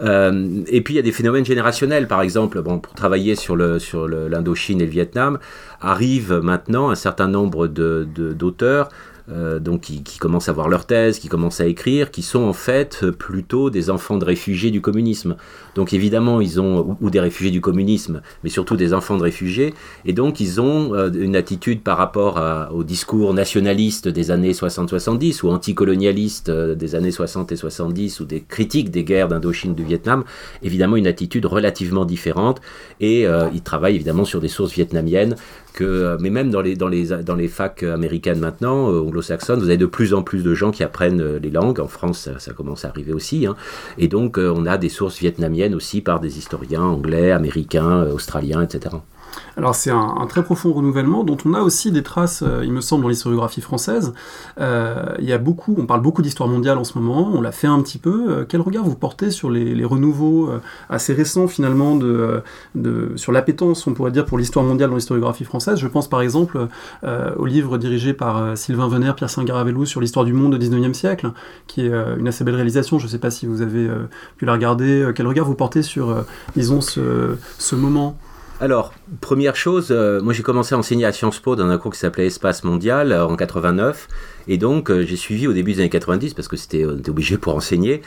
et 0.00 0.80
puis 0.82 0.94
il 0.94 0.96
y 0.96 1.00
a 1.00 1.02
des 1.02 1.12
phénomènes 1.12 1.44
générationnels, 1.44 2.06
par 2.06 2.22
exemple 2.22 2.62
pour 2.76 2.92
travailler 2.92 3.34
sur 3.34 3.56
l'Indochine 3.56 4.80
et 4.82 4.84
le 4.84 4.90
Vietnam, 4.90 5.38
arrive 5.80 6.34
maintenant 6.42 6.90
un 6.90 6.94
certain 6.94 7.28
nombre 7.28 7.66
d'auteurs 7.66 8.90
euh, 9.30 9.58
donc 9.58 9.82
qui, 9.82 10.18
commencent 10.18 10.48
à 10.48 10.52
voir 10.52 10.68
leur 10.68 10.86
thèse, 10.86 11.18
qui 11.18 11.28
commencent 11.28 11.60
à 11.60 11.66
écrire, 11.66 12.10
qui 12.10 12.22
sont 12.22 12.44
en 12.44 12.54
fait 12.54 13.10
plutôt 13.10 13.68
des 13.68 13.90
enfants 13.90 14.16
de 14.16 14.24
réfugiés 14.24 14.70
du 14.70 14.80
communisme. 14.80 15.36
Donc 15.74 15.92
évidemment, 15.92 16.40
ils 16.40 16.60
ont, 16.60 16.96
ou, 17.00 17.10
des 17.10 17.20
réfugiés 17.20 17.50
du 17.50 17.60
communisme, 17.60 18.22
mais 18.42 18.48
surtout 18.48 18.76
des 18.76 18.94
enfants 18.94 19.18
de 19.18 19.22
réfugiés, 19.22 19.74
et 20.06 20.12
donc 20.14 20.40
ils 20.40 20.60
ont 20.60 20.94
euh, 20.94 21.10
une 21.12 21.36
attitude 21.36 21.82
par 21.82 21.98
rapport 21.98 22.40
au 22.72 22.84
discours 22.84 23.34
nationaliste 23.34 24.08
des 24.08 24.30
années 24.30 24.52
60-70, 24.52 25.44
ou 25.44 25.50
anticolonialiste 25.50 26.48
euh, 26.48 26.74
des 26.74 26.94
années 26.94 27.10
60 27.10 27.52
et 27.52 27.56
70, 27.56 28.20
ou 28.20 28.24
des 28.24 28.40
critiques 28.40 28.90
des 28.90 29.04
guerres 29.04 29.28
d'Indochine 29.28 29.74
du 29.74 29.84
Vietnam, 29.84 30.24
évidemment 30.62 30.96
une 30.96 31.06
attitude 31.06 31.44
relativement 31.44 32.04
différente, 32.04 32.60
et 33.00 33.26
ils 33.52 33.62
travaillent 33.62 33.96
évidemment 33.96 34.24
sur 34.24 34.40
des 34.40 34.48
sources 34.48 34.72
vietnamiennes 34.72 35.36
euh, 35.80 36.16
mais 36.20 36.30
même 36.30 36.50
dans 36.50 36.60
les, 36.60 36.76
dans 36.76 36.88
les, 36.88 37.06
dans 37.06 37.34
les 37.34 37.48
facs 37.48 37.82
américaines 37.82 38.38
maintenant, 38.38 38.90
euh, 38.90 39.00
anglo-saxonnes, 39.00 39.60
vous 39.60 39.68
avez 39.68 39.76
de 39.76 39.86
plus 39.86 40.14
en 40.14 40.22
plus 40.22 40.42
de 40.42 40.54
gens 40.54 40.70
qui 40.70 40.82
apprennent 40.82 41.20
euh, 41.20 41.38
les 41.38 41.50
langues. 41.50 41.80
En 41.80 41.88
France, 41.88 42.28
ça, 42.38 42.52
commence 42.52 42.84
à 42.84 42.88
arriver 42.88 43.12
aussi. 43.12 43.46
Hein. 43.46 43.56
Et 43.98 44.08
donc, 44.08 44.38
on 44.38 44.66
a 44.66 44.78
des 44.78 44.88
sources 44.88 45.18
vietnamiennes 45.18 45.74
aussi 45.74 46.00
par 46.00 46.20
des 46.20 46.38
historiens 46.38 46.82
anglais, 46.82 47.30
américains, 47.30 48.02
australiens, 48.04 48.62
etc. 48.62 48.96
Alors 49.58 49.74
c'est 49.74 49.90
un, 49.90 50.26
très 50.28 50.44
profond 50.44 50.72
renouvellement 50.72 51.24
dont 51.24 51.36
on 51.44 51.52
a 51.52 51.60
aussi 51.60 51.90
des 51.90 52.04
traces, 52.04 52.44
euh, 52.46 52.64
il 52.64 52.72
me 52.72 52.80
semble, 52.80 53.02
dans 53.02 53.08
l'historiographie 53.08 53.60
française. 53.60 54.14
Euh, 54.60 55.14
il 55.18 55.24
y 55.24 55.32
a 55.32 55.38
beaucoup, 55.38 55.74
on 55.76 55.84
parle 55.84 56.00
beaucoup 56.00 56.22
d'histoire 56.22 56.48
mondiale 56.48 56.78
en 56.78 56.84
ce 56.84 56.96
moment, 56.96 57.28
on 57.34 57.40
l'a 57.40 57.50
fait 57.50 57.66
un 57.66 57.82
petit 57.82 57.98
peu. 57.98 58.26
Euh, 58.28 58.44
quel 58.48 58.60
regard 58.60 58.84
vous 58.84 58.94
portez 58.94 59.32
sur 59.32 59.50
les, 59.50 59.84
renouveaux 59.84 60.50
assez 60.90 61.14
récents 61.14 61.48
finalement 61.48 61.96
de, 61.96 62.42
sur 63.16 63.32
l'appétence, 63.32 63.86
on 63.86 63.94
pourrait 63.94 64.10
dire, 64.10 64.26
pour 64.26 64.36
l'histoire 64.36 64.64
mondiale 64.64 64.90
dans 64.90 64.96
l'historiographie 64.96 65.44
française? 65.44 65.78
Je 65.78 65.86
pense 65.86 66.08
par 66.08 66.20
exemple 66.20 66.68
au 67.02 67.46
livre 67.46 67.78
dirigé 67.78 68.12
par 68.12 68.56
Sylvain 68.56 68.86
Venner, 68.86 69.12
Pierre 69.16 69.30
Saint-Garavelou 69.30 69.86
sur 69.86 70.02
l'histoire 70.02 70.26
du 70.26 70.34
monde 70.34 70.54
au 70.54 70.58
19e 70.58 70.92
siècle, 70.92 71.32
qui 71.66 71.86
est 71.86 71.90
une 72.18 72.28
assez 72.28 72.44
belle 72.44 72.56
réalisation. 72.56 72.98
Je 72.98 73.06
ne 73.06 73.10
sais 73.10 73.18
pas 73.18 73.30
si 73.30 73.46
vous 73.46 73.62
avez 73.62 73.88
pu 74.36 74.44
la 74.44 74.52
regarder. 74.52 75.10
quel 75.14 75.26
regard 75.26 75.46
vous 75.46 75.54
portez 75.54 75.82
sur, 75.82 76.14
disons, 76.54 76.82
ce, 76.82 77.36
ce 77.58 77.74
moment? 77.74 78.18
Alors, 78.60 78.92
première 79.20 79.54
chose, 79.54 79.88
euh, 79.92 80.20
moi 80.20 80.32
j'ai 80.32 80.42
commencé 80.42 80.74
à 80.74 80.78
enseigner 80.78 81.04
à 81.04 81.12
Sciences 81.12 81.38
Po 81.38 81.54
dans 81.54 81.68
un 81.68 81.78
cours 81.78 81.92
qui 81.92 82.00
s'appelait 82.00 82.26
Espace 82.26 82.64
Mondial 82.64 83.12
euh, 83.12 83.24
en 83.24 83.36
89. 83.36 84.08
Et 84.48 84.58
donc, 84.58 84.90
euh, 84.90 85.04
j'ai 85.06 85.16
suivi 85.16 85.46
au 85.46 85.52
début 85.52 85.74
des 85.74 85.80
années 85.80 85.88
90, 85.88 86.34
parce 86.34 86.48
que 86.48 86.56
c'était 86.56 86.84
obligé 86.84 87.38
pour 87.38 87.54
enseigner, 87.54 88.02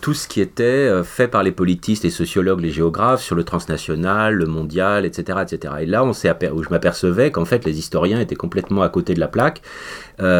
tout 0.00 0.14
ce 0.14 0.28
qui 0.28 0.40
était 0.40 1.02
fait 1.04 1.28
par 1.28 1.42
les 1.42 1.52
politistes, 1.52 2.04
les 2.04 2.10
sociologues, 2.10 2.60
les 2.60 2.70
géographes 2.70 3.22
sur 3.22 3.36
le 3.36 3.44
transnational, 3.44 4.34
le 4.34 4.46
mondial, 4.46 5.04
etc. 5.04 5.38
etc. 5.42 5.74
Et 5.80 5.86
là, 5.86 6.04
on 6.04 6.10
où 6.10 6.62
je 6.62 6.68
m'apercevais 6.70 7.30
qu'en 7.30 7.44
fait, 7.44 7.64
les 7.64 7.78
historiens 7.78 8.20
étaient 8.20 8.34
complètement 8.34 8.82
à 8.82 8.88
côté 8.88 9.14
de 9.14 9.20
la 9.20 9.28
plaque 9.28 9.62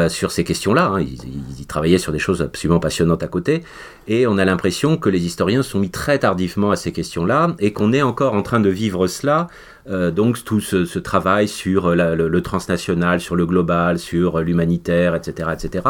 sur 0.09 0.31
ces 0.31 0.45
questions-là. 0.45 0.87
Hein. 0.87 1.01
Ils, 1.01 1.19
ils, 1.59 1.67
travaillaient 1.67 1.99
sur 1.99 2.13
des 2.13 2.19
choses 2.19 2.43
absolument 2.43 2.81
passionnantes 2.81 3.23
à 3.23 3.29
côté. 3.29 3.63
Et 4.07 4.27
on 4.27 4.39
a 4.39 4.45
l'impression 4.45 4.97
que 4.97 5.09
les 5.09 5.25
historiens 5.27 5.63
sont 5.63 5.79
mis 5.79 5.91
très 5.91 6.19
tardivement 6.19 6.71
à 6.71 6.77
ces 6.77 6.93
questions-là 6.93 7.55
et 7.59 7.73
qu'on 7.73 7.93
est 7.93 8.03
encore 8.03 8.35
en 8.35 8.43
train 8.43 8.61
de 8.61 8.71
vivre 8.71 9.07
cela 9.07 9.49
euh, 9.91 10.11
donc 10.11 10.45
tout 10.45 10.61
ce, 10.61 10.99
travail 10.99 11.49
sur 11.49 11.87
euh, 11.87 12.15
le, 12.15 12.43
transnational, 12.43 13.21
sur 13.21 13.37
le 13.37 13.47
global, 13.47 13.99
sur 13.99 14.39
euh, 14.39 14.43
l'humanitaire, 14.43 15.15
etc., 15.15 15.51
etc., 15.53 15.85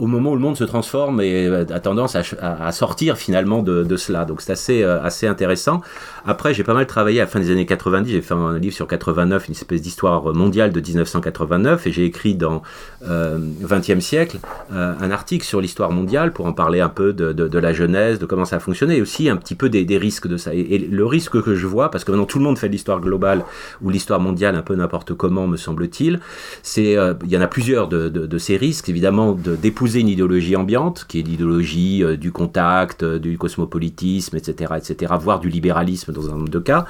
au 0.00 0.06
moment 0.06 0.32
où 0.32 0.34
le 0.34 0.40
monde 0.40 0.56
se 0.56 0.64
transforme 0.64 1.20
et 1.20 1.46
a 1.46 1.80
tendance 1.80 2.16
à, 2.16 2.72
sortir 2.72 3.16
finalement 3.16 3.62
de, 3.62 3.96
cela. 3.96 4.24
Donc 4.24 4.40
c'est 4.40 4.52
assez, 4.84 5.26
intéressant. 5.26 5.80
Après, 6.26 6.54
j'ai 6.54 6.64
pas 6.64 6.74
mal 6.74 6.86
travaillé 6.86 7.20
à 7.20 7.24
la 7.24 7.28
fin 7.28 7.40
des 7.40 7.50
années 7.50 7.66
90, 7.66 8.10
j'ai 8.10 8.22
fait 8.22 8.34
un 8.34 8.58
livre 8.58 8.74
sur 8.74 8.86
89, 8.86 9.48
une 9.48 9.52
espèce 9.52 9.82
d'histoire 9.82 10.34
mondiale 10.34 10.72
de 10.72 10.80
1989, 10.80 11.86
et 11.86 11.92
j'ai 11.92 12.04
écrit 12.04 12.34
dans 12.34 12.62
euh, 13.08 13.38
20e 13.62 14.00
siècle 14.00 14.38
un 14.70 15.10
article 15.10 15.44
sur 15.44 15.60
l'histoire 15.60 15.90
mondiale 15.90 16.32
pour 16.32 16.46
en 16.46 16.52
parler 16.52 16.80
un 16.80 16.88
peu 16.88 17.12
de, 17.12 17.58
la 17.58 17.72
Genèse, 17.72 18.18
de 18.18 18.26
comment 18.26 18.44
ça 18.44 18.56
a 18.56 18.60
fonctionné, 18.60 18.96
et 18.96 19.02
aussi 19.02 19.28
un 19.28 19.36
petit 19.36 19.54
peu 19.54 19.68
des, 19.68 19.98
risques 19.98 20.26
de 20.26 20.36
ça. 20.36 20.54
Et, 20.54 20.78
le 20.78 21.06
risque 21.06 21.40
que 21.42 21.54
je 21.54 21.66
vois, 21.66 21.90
parce 21.90 22.04
que 22.04 22.10
maintenant 22.12 22.26
tout 22.26 22.38
le 22.38 22.44
monde 22.44 22.58
fait 22.58 22.68
de 22.68 22.72
l'histoire 22.72 23.00
globale, 23.00 23.11
globale 23.12 23.44
ou 23.82 23.90
l'histoire 23.90 24.20
mondiale 24.20 24.56
un 24.56 24.62
peu 24.62 24.74
n'importe 24.74 25.12
comment, 25.14 25.46
me 25.46 25.58
semble-t-il. 25.58 26.20
C'est, 26.62 26.96
euh, 26.96 27.12
il 27.24 27.30
y 27.30 27.36
en 27.36 27.42
a 27.42 27.46
plusieurs 27.46 27.88
de, 27.88 28.38
ces 28.38 28.56
risques, 28.56 28.88
évidemment, 28.88 29.32
d'épouser 29.34 30.00
une 30.00 30.08
idéologie 30.08 30.56
ambiante, 30.56 31.04
qui 31.06 31.20
est 31.20 31.22
l'idéologie 31.22 32.02
euh, 32.02 32.16
du 32.16 32.32
contact, 32.32 33.02
euh, 33.02 33.18
du 33.18 33.36
cosmopolitisme, 33.36 34.36
etc., 34.36 34.72
etc., 34.76 35.12
voire 35.20 35.40
du 35.40 35.48
libéralisme 35.48 36.12
dans 36.12 36.28
un 36.28 36.32
nombre 36.32 36.48
de 36.48 36.58
cas. 36.58 36.86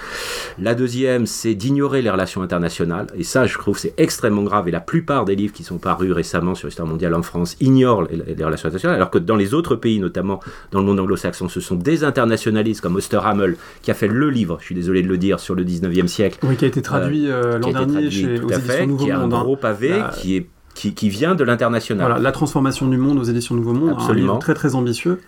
La 0.58 0.74
deuxième, 0.74 1.26
c'est 1.26 1.54
d'ignorer 1.54 2.02
les 2.02 2.10
relations 2.10 2.42
internationales, 2.42 3.08
et 3.16 3.24
ça, 3.24 3.46
je 3.46 3.58
trouve, 3.58 3.78
c'est 3.78 3.94
extrêmement 3.96 4.44
grave, 4.44 4.68
et 4.68 4.70
la 4.70 4.80
plupart 4.80 5.24
des 5.24 5.34
livres 5.34 5.52
qui 5.52 5.64
sont 5.64 5.78
parus 5.78 6.12
récemment 6.12 6.54
sur 6.54 6.68
l'histoire 6.68 6.88
mondiale 6.88 7.14
en 7.14 7.22
France 7.22 7.56
ignorent 7.60 8.04
les, 8.04 8.44
relations 8.44 8.68
internationales, 8.68 8.96
alors 8.96 9.10
que 9.10 9.18
dans 9.18 9.36
les 9.36 9.54
autres 9.54 9.74
pays, 9.74 9.98
notamment 9.98 10.40
dans 10.70 10.80
le 10.80 10.86
monde 10.86 11.00
anglo-saxon, 11.00 11.48
ce 11.48 11.60
sont 11.60 11.76
des 11.76 12.04
internationalistes 12.04 12.80
comme 12.80 12.96
Osterhammel, 12.96 13.56
qui 13.82 13.90
a 13.90 13.94
fait 13.94 14.08
le 14.08 14.30
livre, 14.30 14.58
je 14.60 14.66
suis 14.66 14.74
désolé 14.74 15.02
de 15.02 15.08
le 15.08 15.18
dire, 15.18 15.40
sur 15.40 15.54
le 15.54 15.64
19e 15.64 16.06
siècle. 16.12 16.38
Oui, 16.42 16.56
qui 16.56 16.64
a 16.64 16.68
été 16.68 16.82
traduit 16.82 17.28
euh, 17.28 17.54
euh, 17.54 17.58
l'an 17.58 17.72
dernier 17.72 18.10
chez, 18.10 18.40
aux 18.40 18.48
éditions 18.48 18.86
Nouveau 18.86 19.04
qui 19.04 19.12
Monde. 19.12 19.34
un 19.34 19.36
hein. 19.36 19.42
gros 19.42 19.56
pavé 19.56 20.02
qui 20.18 20.36
est 20.36 20.48
qui, 20.74 20.94
qui, 20.94 21.10
vient 21.10 21.34
de 21.34 21.44
l'international. 21.44 22.06
Voilà, 22.06 22.22
la 22.22 22.32
transformation 22.32 22.88
du 22.88 22.96
monde 22.96 23.18
aux 23.18 23.24
éditions 23.24 23.54
Nouveau 23.54 23.74
Monde, 23.74 23.90
Absolument. 23.90 24.10
un 24.10 24.14
livre 24.14 24.38
très 24.38 24.54
très 24.54 24.74
ambitieux. 24.74 25.20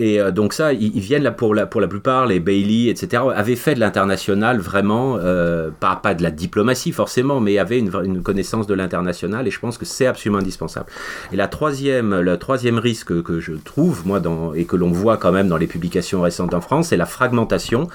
Et 0.00 0.18
euh, 0.18 0.32
donc 0.32 0.52
ça, 0.52 0.72
ils, 0.72 0.98
viennent 0.98 1.22
là 1.22 1.30
pour 1.30 1.54
la, 1.54 1.66
pour 1.66 1.80
la 1.80 1.86
plupart, 1.86 2.26
les 2.26 2.40
Bailey, 2.40 2.88
etc., 2.88 3.22
avaient 3.32 3.54
fait 3.54 3.74
de 3.74 3.80
l'international 3.80 4.58
vraiment, 4.58 5.18
pas, 5.78 5.94
pas 5.94 6.14
de 6.14 6.22
la 6.24 6.32
diplomatie 6.32 6.90
forcément, 6.90 7.38
mais 7.38 7.58
avaient 7.58 7.78
une, 7.78 7.92
une 8.02 8.22
connaissance 8.22 8.66
de 8.66 8.74
l'international, 8.74 9.46
et 9.46 9.50
je 9.50 9.60
pense 9.60 9.78
que 9.78 9.84
c'est 9.84 10.06
absolument 10.06 10.38
indispensable. 10.38 10.86
Et 11.32 11.36
la 11.36 11.46
troisième, 11.46 12.18
le 12.18 12.36
troisième 12.38 12.78
risque 12.78 13.22
que 13.22 13.38
je 13.38 13.52
trouve, 13.52 14.06
moi, 14.06 14.18
dans, 14.18 14.54
et 14.54 14.64
que 14.64 14.74
l'on 14.74 14.90
voit 14.90 15.18
quand 15.18 15.30
même 15.30 15.46
dans 15.46 15.58
les 15.58 15.68
publications 15.68 16.22
récentes 16.22 16.54
en 16.54 16.60
France, 16.60 16.88
c'est 16.88 16.96
la 16.96 17.06
fragmentation 17.06 17.86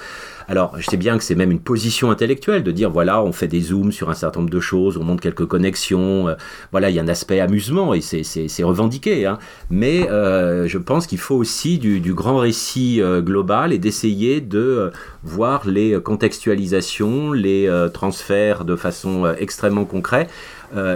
Alors, 0.48 0.78
je 0.78 0.88
sais 0.88 0.96
bien 0.96 1.18
que 1.18 1.24
c'est 1.24 1.34
même 1.34 1.50
une 1.50 1.60
position 1.60 2.10
intellectuelle 2.10 2.62
de 2.62 2.72
dire, 2.72 2.90
voilà, 2.90 3.22
on 3.22 3.32
fait 3.32 3.48
des 3.48 3.60
zooms 3.60 3.92
sur 3.92 4.10
un 4.10 4.14
certain 4.14 4.40
nombre 4.40 4.50
de 4.50 4.60
choses, 4.60 4.96
on 4.96 5.04
montre 5.04 5.22
quelques 5.22 5.46
connexions, 5.46 6.34
voilà, 6.72 6.90
il 6.90 6.96
y 6.96 6.98
a 6.98 7.02
un 7.02 7.08
aspect 7.08 7.40
amusement 7.40 7.94
et 7.94 8.00
c'est 8.00 8.62
revendiqué. 8.62 9.26
Hein. 9.26 9.38
Mais 9.70 10.06
je 10.08 10.78
pense 10.78 11.06
qu'il 11.06 11.18
faut 11.18 11.36
aussi 11.36 11.78
du, 11.78 12.14
grand 12.14 12.38
récit 12.38 13.00
global 13.20 13.72
et 13.72 13.78
d'essayer 13.78 14.40
de 14.40 14.92
voir 15.24 15.66
les 15.66 16.00
contextualisations, 16.00 17.32
les 17.32 17.68
transferts 17.92 18.64
de 18.64 18.76
façon 18.76 19.26
extrêmement 19.38 19.84
concrète 19.84 20.06
euh, 20.16 20.30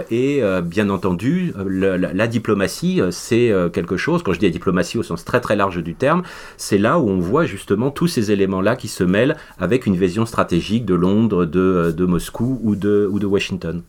et 0.09 0.43
euh, 0.43 0.61
bien 0.61 0.89
entendu, 0.89 1.53
euh, 1.57 1.97
la, 1.97 2.27
diplomatie, 2.27 3.01
c'est 3.11 3.51
quelque 3.73 3.97
chose, 3.97 4.23
quand 4.23 4.33
je 4.33 4.39
dis 4.39 4.45
la 4.45 4.51
diplomatie 4.51 4.97
au 4.97 5.03
sens 5.03 5.25
très 5.25 5.41
très 5.41 5.55
large 5.55 5.81
du 5.83 5.95
terme, 5.95 6.23
c'est 6.57 6.77
là 6.77 6.99
où 6.99 7.09
on 7.09 7.19
voit 7.19 7.45
justement 7.45 7.91
tous 7.91 8.07
ces 8.07 8.31
éléments-là 8.31 8.75
qui 8.75 8.87
se 8.87 9.03
mêlent 9.03 9.35
avec 9.59 9.85
une 9.85 9.95
vision 9.95 10.25
stratégique 10.25 10.85
de 10.85 10.95
Londres, 10.95 11.45
de, 11.45 12.05
Moscou 12.05 12.59
ou 12.63 12.75
de 12.75 13.25
Washington. 13.25 13.83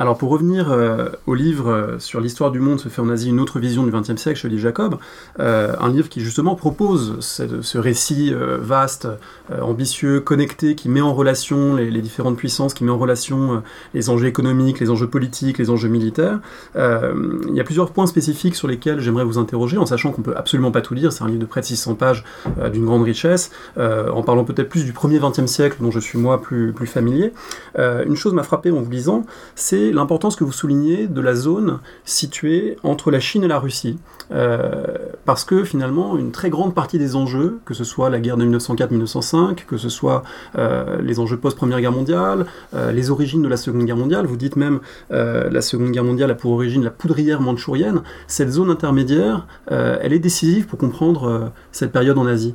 Alors 0.00 0.16
pour 0.16 0.30
revenir 0.30 0.72
euh, 0.72 1.10
au 1.26 1.34
livre 1.34 1.70
euh, 1.70 1.98
sur 1.98 2.22
l'histoire 2.22 2.50
du 2.50 2.58
monde 2.58 2.80
se 2.80 2.88
fait 2.88 3.02
en 3.02 3.10
Asie 3.10 3.28
une 3.28 3.38
autre 3.38 3.60
vision 3.60 3.84
du 3.84 3.90
XXe 3.90 4.16
siècle 4.16 4.38
chez 4.38 4.56
Jacob, 4.56 4.96
euh, 5.40 5.74
un 5.78 5.90
livre 5.90 6.08
qui 6.08 6.22
justement 6.22 6.54
propose 6.54 7.20
ce, 7.20 7.76
récit 7.76 8.32
vaste, 8.34 9.06
ambitieux, 9.60 10.20
connecté, 10.20 10.74
qui 10.74 10.88
met 10.88 11.02
en 11.02 11.12
relation 11.12 11.74
les, 11.74 12.00
différentes 12.00 12.38
puissances, 12.38 12.72
qui 12.72 12.82
met 12.82 12.90
en 12.90 12.98
relation 12.98 13.62
les 13.92 14.08
enjeux 14.08 14.26
économiques, 14.26 14.80
les 14.80 14.90
enjeux 14.90 15.06
politiques, 15.06 15.58
les 15.58 15.68
enjeux 15.68 15.88
militaires. 15.88 16.40
il 16.74 17.54
y 17.54 17.60
a 17.60 17.64
plusieurs 17.64 17.90
points 17.90 18.06
spécifiques 18.06 18.54
sur 18.54 18.68
lesquels 18.68 19.00
j'aimerais 19.00 19.24
vous 19.24 19.38
interroger, 19.38 19.76
en 19.76 19.86
sachant 19.86 20.12
qu'on 20.12 20.22
peut 20.22 20.36
absolument 20.36 20.70
pas 20.70 20.80
tout 20.80 20.94
lire, 20.94 21.12
c'est 21.12 21.24
un 21.24 21.28
livre 21.28 21.40
de 21.40 21.46
près 21.46 21.60
de 21.60 21.66
600 21.66 21.94
pages 21.94 22.24
d'une 22.72 22.86
grande 22.86 23.02
richesse, 23.02 23.50
en 23.76 24.22
parlant 24.22 24.44
peut-être 24.44 24.68
plus 24.68 24.84
du 24.84 24.92
premier 24.92 25.18
XXe 25.18 25.46
siècle 25.46 25.76
dont 25.80 25.90
je 25.90 26.00
suis 26.00 26.18
moi 26.18 26.40
plus, 26.40 26.72
plus 26.72 26.86
familier. 26.86 27.32
une 27.78 28.16
chose 28.16 28.32
m'a 28.32 28.44
frappé 28.44 28.70
en 28.70 28.80
vous 28.80 28.90
lisant, 28.90 29.24
c'est 29.54 29.89
l'importance 29.92 30.36
que 30.36 30.44
vous 30.44 30.52
soulignez 30.52 31.06
de 31.06 31.20
la 31.20 31.34
zone 31.34 31.80
située 32.04 32.76
entre 32.82 33.10
la 33.10 33.20
Chine 33.20 33.44
et 33.44 33.48
la 33.48 33.58
Russie. 33.58 33.98
Euh, 34.32 34.84
parce 35.24 35.44
que 35.44 35.64
finalement, 35.64 36.16
une 36.16 36.30
très 36.30 36.50
grande 36.50 36.74
partie 36.74 36.98
des 36.98 37.16
enjeux, 37.16 37.58
que 37.64 37.74
ce 37.74 37.84
soit 37.84 38.10
la 38.10 38.20
guerre 38.20 38.36
de 38.36 38.44
1904-1905, 38.44 39.64
que 39.66 39.76
ce 39.76 39.88
soit 39.88 40.22
euh, 40.56 41.00
les 41.02 41.18
enjeux 41.18 41.36
post-première 41.36 41.80
guerre 41.80 41.92
mondiale, 41.92 42.46
euh, 42.74 42.92
les 42.92 43.10
origines 43.10 43.42
de 43.42 43.48
la 43.48 43.56
Seconde 43.56 43.84
Guerre 43.84 43.96
mondiale, 43.96 44.26
vous 44.26 44.36
dites 44.36 44.56
même 44.56 44.80
la 45.10 45.60
Seconde 45.60 45.90
Guerre 45.90 46.04
mondiale 46.04 46.30
a 46.30 46.34
pour 46.34 46.52
origine 46.52 46.84
la 46.84 46.90
poudrière 46.90 47.40
mandchourienne, 47.40 48.02
cette 48.26 48.50
zone 48.50 48.70
intermédiaire, 48.70 49.46
elle 49.68 50.12
est 50.12 50.18
décisive 50.18 50.66
pour 50.66 50.78
comprendre 50.78 51.50
cette 51.72 51.92
période 51.92 52.18
en 52.18 52.26
Asie. 52.26 52.54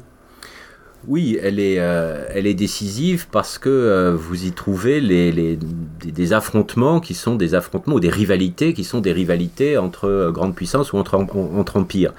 Oui, 1.07 1.38
elle 1.41 1.59
est, 1.59 1.77
euh, 1.79 2.25
elle 2.33 2.47
est 2.47 2.55
décisive 2.55 3.27
parce 3.31 3.59
que 3.59 3.69
euh, 3.69 4.15
vous 4.15 4.45
y 4.45 4.51
trouvez 4.51 5.01
des, 5.01 6.33
affrontements 6.33 7.00
qui 7.00 7.13
sont 7.13 7.35
des 7.35 7.53
affrontements 7.53 7.95
ou 7.95 8.00
des 8.00 8.09
rivalités 8.09 8.74
qui 8.74 8.83
sont 8.83 9.01
des 9.01 9.12
rivalités 9.12 9.77
entre 9.77 10.05
euh, 10.05 10.31
grandes 10.31 10.55
puissances 10.55 10.93
ou 10.93 10.97
entre, 10.97 11.15
entre 11.15 11.77
empires. 11.77 12.13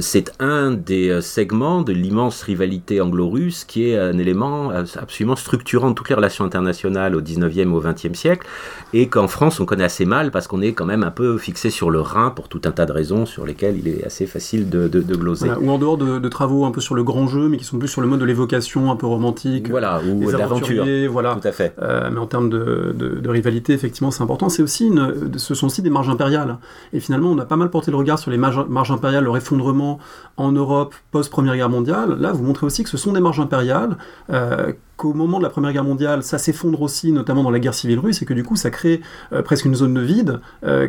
c'est 0.00 0.32
un 0.40 0.72
des 0.72 1.20
segments 1.22 1.82
de 1.82 1.92
l'immense 1.92 2.42
rivalité 2.42 3.00
anglo-russe 3.00 3.64
qui 3.64 3.90
est 3.90 3.98
un 3.98 4.18
élément 4.18 4.70
absolument 4.70 5.36
structurant 5.36 5.90
de 5.90 5.94
toutes 5.94 6.08
les 6.08 6.14
relations 6.14 6.44
internationales 6.44 7.14
au 7.14 7.20
19e 7.20 7.58
et 7.58 7.66
au 7.66 7.82
20e 7.82 8.14
siècle 8.14 8.46
et 8.92 9.08
qu'en 9.08 9.28
France 9.28 9.60
on 9.60 9.64
connaît 9.64 9.84
assez 9.84 10.04
mal 10.04 10.32
parce 10.32 10.48
qu'on 10.48 10.60
est 10.60 10.72
quand 10.72 10.86
même 10.86 11.04
un 11.04 11.10
peu 11.10 11.38
fixé 11.38 11.70
sur 11.70 11.90
le 11.90 12.00
Rhin 12.00 12.30
pour 12.30 12.48
tout 12.48 12.62
un 12.64 12.72
tas 12.72 12.86
de 12.86 12.92
raisons 12.92 13.26
sur 13.26 13.46
lesquelles 13.46 13.78
il 13.78 13.88
est 13.88 14.04
assez 14.04 14.26
facile 14.26 14.68
de, 14.68 14.88
de, 14.88 15.00
gloser. 15.14 15.50
ou 15.60 15.70
en 15.70 15.78
dehors 15.78 15.98
de, 15.98 16.18
de, 16.18 16.28
travaux 16.28 16.64
un 16.64 16.72
peu 16.72 16.80
sur 16.80 16.94
le 16.94 17.04
grand 17.04 17.28
jeu 17.28 17.48
mais 17.48 17.58
qui 17.58 17.64
sont 17.64 17.78
plus 17.78 17.88
sur 17.88 18.00
le 18.00 18.08
mode 18.08 18.15
de 18.16 18.24
l'évocation 18.24 18.90
un 18.90 18.96
peu 18.96 19.06
romantique. 19.06 19.68
Voilà, 19.68 20.00
ou 20.02 20.30
l'aventure. 20.30 20.84
Voilà. 21.10 21.36
Tout 21.40 21.48
à 21.48 21.52
fait. 21.52 21.74
Euh, 21.80 22.10
mais 22.12 22.18
en 22.18 22.26
termes 22.26 22.50
de, 22.50 22.94
de, 22.96 23.28
rivalité, 23.28 23.72
effectivement, 23.72 24.10
c'est 24.10 24.22
important. 24.22 24.48
C'est 24.48 24.62
aussi 24.62 24.86
une, 24.86 25.32
ce 25.36 25.54
sont 25.54 25.66
aussi 25.66 25.82
des 25.82 25.90
marges 25.90 26.08
impériales. 26.08 26.58
Et 26.92 27.00
finalement, 27.00 27.30
on 27.30 27.38
a 27.38 27.44
pas 27.44 27.56
mal 27.56 27.70
porté 27.70 27.90
le 27.90 27.96
regard 27.96 28.18
sur 28.18 28.30
les 28.30 28.36
marges, 28.36 28.64
marges 28.68 28.90
impériales, 28.90 29.24
leur 29.24 29.36
effondrement 29.36 29.98
en 30.36 30.52
Europe 30.52 30.94
post-première 31.10 31.56
guerre 31.56 31.70
mondiale. 31.70 32.16
Là, 32.18 32.32
vous 32.32 32.44
montrez 32.44 32.66
aussi 32.66 32.84
que 32.84 32.90
ce 32.90 32.96
sont 32.96 33.12
des 33.12 33.20
marges 33.20 33.40
impériales. 33.40 33.96
Euh, 34.30 34.72
qu'au 34.96 35.12
moment 35.12 35.36
de 35.36 35.42
la 35.42 35.50
Première 35.50 35.74
Guerre 35.74 35.84
mondiale, 35.84 36.22
ça 36.22 36.38
s'effondre 36.38 36.80
aussi, 36.80 37.12
notamment 37.12 37.42
dans 37.42 37.50
la 37.50 37.58
guerre 37.58 37.74
civile 37.74 37.98
russe, 37.98 38.22
et 38.22 38.24
que 38.24 38.32
du 38.32 38.42
coup, 38.42 38.56
ça 38.56 38.70
crée 38.70 39.02
euh, 39.34 39.42
presque 39.42 39.66
une 39.66 39.74
zone 39.74 39.92
de 39.92 40.00
vide 40.00 40.40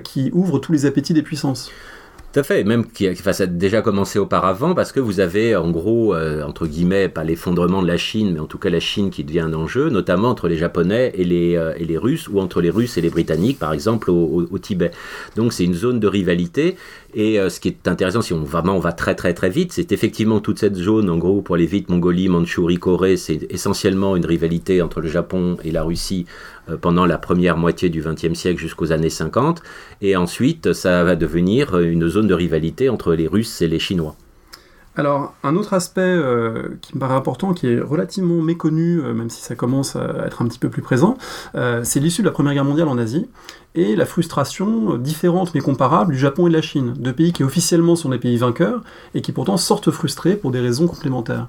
qui 0.03 0.31
ouvre 0.33 0.59
tous 0.59 0.71
les 0.71 0.85
appétits 0.85 1.13
des 1.13 1.23
puissances. 1.23 1.71
Tout 2.37 2.41
à 2.41 2.43
fait, 2.43 2.63
même 2.63 2.85
qui, 2.85 3.09
enfin, 3.09 3.33
ça 3.33 3.45
a 3.45 3.47
déjà 3.47 3.81
commencé 3.81 4.19
auparavant 4.19 4.75
parce 4.75 4.91
que 4.91 4.99
vous 4.99 5.19
avez 5.19 5.55
en 5.55 5.71
gros, 5.71 6.13
euh, 6.13 6.43
entre 6.43 6.67
guillemets, 6.67 7.09
pas 7.09 7.23
l'effondrement 7.23 7.81
de 7.81 7.87
la 7.87 7.97
Chine, 7.97 8.33
mais 8.33 8.39
en 8.39 8.45
tout 8.45 8.59
cas 8.59 8.69
la 8.69 8.79
Chine 8.79 9.09
qui 9.09 9.23
devient 9.23 9.39
un 9.39 9.55
enjeu, 9.55 9.89
notamment 9.89 10.29
entre 10.29 10.47
les 10.47 10.55
Japonais 10.55 11.11
et 11.15 11.23
les, 11.23 11.55
euh, 11.55 11.73
et 11.79 11.85
les 11.85 11.97
Russes, 11.97 12.27
ou 12.27 12.39
entre 12.39 12.61
les 12.61 12.69
Russes 12.69 12.95
et 12.95 13.01
les 13.01 13.09
Britanniques, 13.09 13.57
par 13.57 13.73
exemple, 13.73 14.11
au, 14.11 14.47
au, 14.51 14.59
Tibet. 14.59 14.91
Donc 15.35 15.51
c'est 15.51 15.63
une 15.63 15.73
zone 15.73 15.99
de 15.99 16.05
rivalité. 16.05 16.77
Et 17.15 17.39
euh, 17.39 17.49
ce 17.49 17.59
qui 17.59 17.69
est 17.69 17.87
intéressant, 17.87 18.21
si 18.21 18.33
on 18.33 18.43
vraiment 18.43 18.75
on 18.75 18.79
va 18.79 18.91
très 18.91 19.15
très 19.15 19.33
très 19.33 19.49
vite, 19.49 19.71
c'est 19.73 19.91
effectivement 19.91 20.39
toute 20.39 20.59
cette 20.59 20.75
zone, 20.75 21.09
en 21.09 21.17
gros, 21.17 21.41
pour 21.41 21.55
aller 21.55 21.65
vite, 21.65 21.89
Mongolie, 21.89 22.29
Mandchourie, 22.29 22.77
Corée, 22.77 23.17
c'est 23.17 23.51
essentiellement 23.51 24.15
une 24.15 24.27
rivalité 24.27 24.83
entre 24.83 25.01
le 25.01 25.07
Japon 25.07 25.57
et 25.63 25.71
la 25.71 25.81
Russie 25.81 26.27
pendant 26.81 27.05
la 27.05 27.17
première 27.17 27.55
moitié 27.55 27.87
du 27.87 28.01
XXe 28.01 28.33
siècle 28.33 28.59
jusqu'aux 28.59 28.91
années 28.91 29.09
50. 29.09 29.63
Et 30.01 30.17
ensuite, 30.17 30.73
ça 30.73 31.05
va 31.05 31.15
devenir 31.15 31.79
une 31.79 32.09
zone 32.09 32.26
de 32.27 32.33
rivalité 32.33 32.89
entre 32.89 33.13
les 33.13 33.27
Russes 33.27 33.61
et 33.61 33.67
les 33.67 33.79
Chinois. 33.79 34.15
Alors, 34.95 35.35
un 35.43 35.55
autre 35.55 35.73
aspect 35.73 36.01
euh, 36.01 36.69
qui 36.81 36.95
me 36.95 36.99
paraît 36.99 37.13
important, 37.13 37.53
qui 37.53 37.67
est 37.67 37.79
relativement 37.79 38.41
méconnu, 38.41 38.99
euh, 38.99 39.13
même 39.13 39.29
si 39.29 39.43
ça 39.43 39.53
commence 39.53 39.95
à 39.95 40.25
être 40.25 40.41
un 40.41 40.47
petit 40.47 40.57
peu 40.57 40.69
plus 40.69 40.81
présent, 40.81 41.17
c'est 41.83 41.99
l'issue 41.99 42.23
de 42.23 42.27
la 42.27 42.31
Première 42.31 42.53
Guerre 42.53 42.65
mondiale 42.65 42.87
en 42.87 42.97
Asie 42.97 43.27
et 43.75 43.95
la 43.95 44.05
frustration 44.07 44.97
différente 44.97 45.53
mais 45.53 45.61
comparable 45.61 46.13
du 46.13 46.19
Japon 46.19 46.47
et 46.47 46.49
de 46.49 46.55
la 46.55 46.63
Chine, 46.63 46.93
deux 46.97 47.13
pays 47.13 47.31
qui 47.31 47.43
officiellement 47.43 47.95
sont 47.95 48.09
des 48.09 48.17
pays 48.17 48.37
vainqueurs 48.37 48.81
et 49.13 49.21
qui 49.21 49.31
pourtant 49.31 49.57
sortent 49.57 49.91
frustrés 49.91 50.35
pour 50.35 50.49
des 50.49 50.59
raisons 50.59 50.87
complémentaires. 50.87 51.47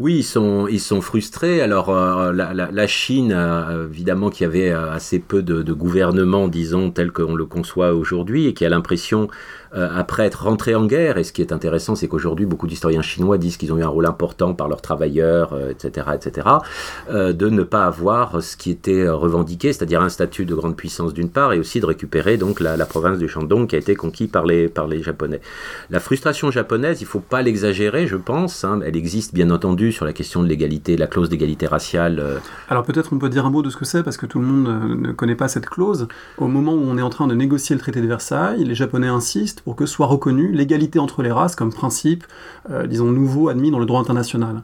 Oui, 0.00 0.16
ils 0.18 0.78
sont, 0.80 1.00
frustrés. 1.00 1.60
Alors, 1.60 1.88
euh, 1.90 2.32
la, 2.32 2.86
Chine, 2.88 3.32
euh, 3.32 3.86
évidemment, 3.86 4.28
qui 4.28 4.44
avait 4.44 4.70
euh, 4.70 4.90
assez 4.90 5.20
peu 5.20 5.40
de, 5.40 5.72
gouvernement, 5.72 6.48
disons, 6.48 6.90
tel 6.90 7.12
qu'on 7.12 7.36
le 7.36 7.44
conçoit 7.44 7.94
aujourd'hui, 7.94 8.46
et 8.46 8.54
qui 8.54 8.64
a 8.64 8.68
l'impression 8.68 9.28
après 9.76 10.24
être 10.24 10.44
rentré 10.44 10.76
en 10.76 10.86
guerre. 10.86 11.18
Et 11.18 11.24
ce 11.24 11.32
qui 11.32 11.42
est 11.42 11.52
intéressant, 11.52 11.96
c'est 11.96 12.06
qu'aujourd'hui, 12.06 12.46
beaucoup 12.46 12.68
d'historiens 12.68 13.02
chinois 13.02 13.38
disent 13.38 13.56
qu'ils 13.56 13.72
ont 13.72 13.76
eu 13.76 13.82
un 13.82 13.88
rôle 13.88 14.06
important 14.06 14.54
par 14.54 14.68
leurs 14.68 14.80
travailleurs, 14.80 15.58
etc., 15.68 16.10
etc., 16.14 16.46
de 17.10 17.48
ne 17.48 17.64
pas 17.64 17.84
avoir 17.84 18.40
ce 18.40 18.56
qui 18.56 18.70
était 18.70 19.08
revendiqué, 19.08 19.72
c'est-à-dire 19.72 20.00
un 20.00 20.10
statut 20.10 20.44
de 20.44 20.54
grande 20.54 20.76
puissance 20.76 21.12
d'une 21.12 21.28
part, 21.28 21.52
et 21.54 21.58
aussi 21.58 21.80
de 21.80 21.86
récupérer 21.86 22.36
donc 22.36 22.60
la, 22.60 22.86
province 22.86 23.18
du 23.18 23.26
Shandong 23.26 23.66
qui 23.66 23.74
a 23.74 23.80
été 23.80 23.96
conquise 23.96 24.28
par 24.28 24.46
les, 24.46 24.68
par 24.68 24.86
les 24.86 25.02
Japonais. 25.02 25.40
La 25.90 25.98
frustration 25.98 26.52
japonaise, 26.52 27.00
il 27.00 27.04
ne 27.04 27.08
faut 27.08 27.18
pas 27.18 27.42
l'exagérer, 27.42 28.06
je 28.06 28.14
pense. 28.14 28.62
Hein. 28.62 28.78
elle 28.86 28.96
existe 28.96 29.34
bien 29.34 29.50
entendu 29.50 29.83
sur 29.92 30.04
la 30.04 30.12
question 30.12 30.42
de 30.42 30.48
l'égalité, 30.48 30.96
la 30.96 31.06
clause 31.06 31.28
d'égalité 31.28 31.66
raciale. 31.66 32.40
Alors 32.68 32.84
peut-être 32.84 33.12
on 33.12 33.18
peut 33.18 33.28
dire 33.28 33.46
un 33.46 33.50
mot 33.50 33.62
de 33.62 33.70
ce 33.70 33.76
que 33.76 33.84
c'est, 33.84 34.02
parce 34.02 34.16
que 34.16 34.26
tout 34.26 34.38
le 34.38 34.46
monde 34.46 34.98
ne 34.98 35.12
connaît 35.12 35.34
pas 35.34 35.48
cette 35.48 35.66
clause. 35.66 36.08
Au 36.38 36.48
moment 36.48 36.72
où 36.74 36.82
on 36.84 36.98
est 36.98 37.02
en 37.02 37.10
train 37.10 37.26
de 37.26 37.34
négocier 37.34 37.74
le 37.74 37.80
traité 37.80 38.00
de 38.00 38.06
Versailles, 38.06 38.64
les 38.64 38.74
Japonais 38.74 39.08
insistent 39.08 39.62
pour 39.62 39.76
que 39.76 39.86
soit 39.86 40.06
reconnue 40.06 40.52
l'égalité 40.52 40.98
entre 40.98 41.22
les 41.22 41.32
races 41.32 41.56
comme 41.56 41.72
principe, 41.72 42.24
euh, 42.70 42.86
disons, 42.86 43.06
nouveau 43.06 43.48
admis 43.48 43.70
dans 43.70 43.78
le 43.78 43.86
droit 43.86 44.00
international. 44.00 44.62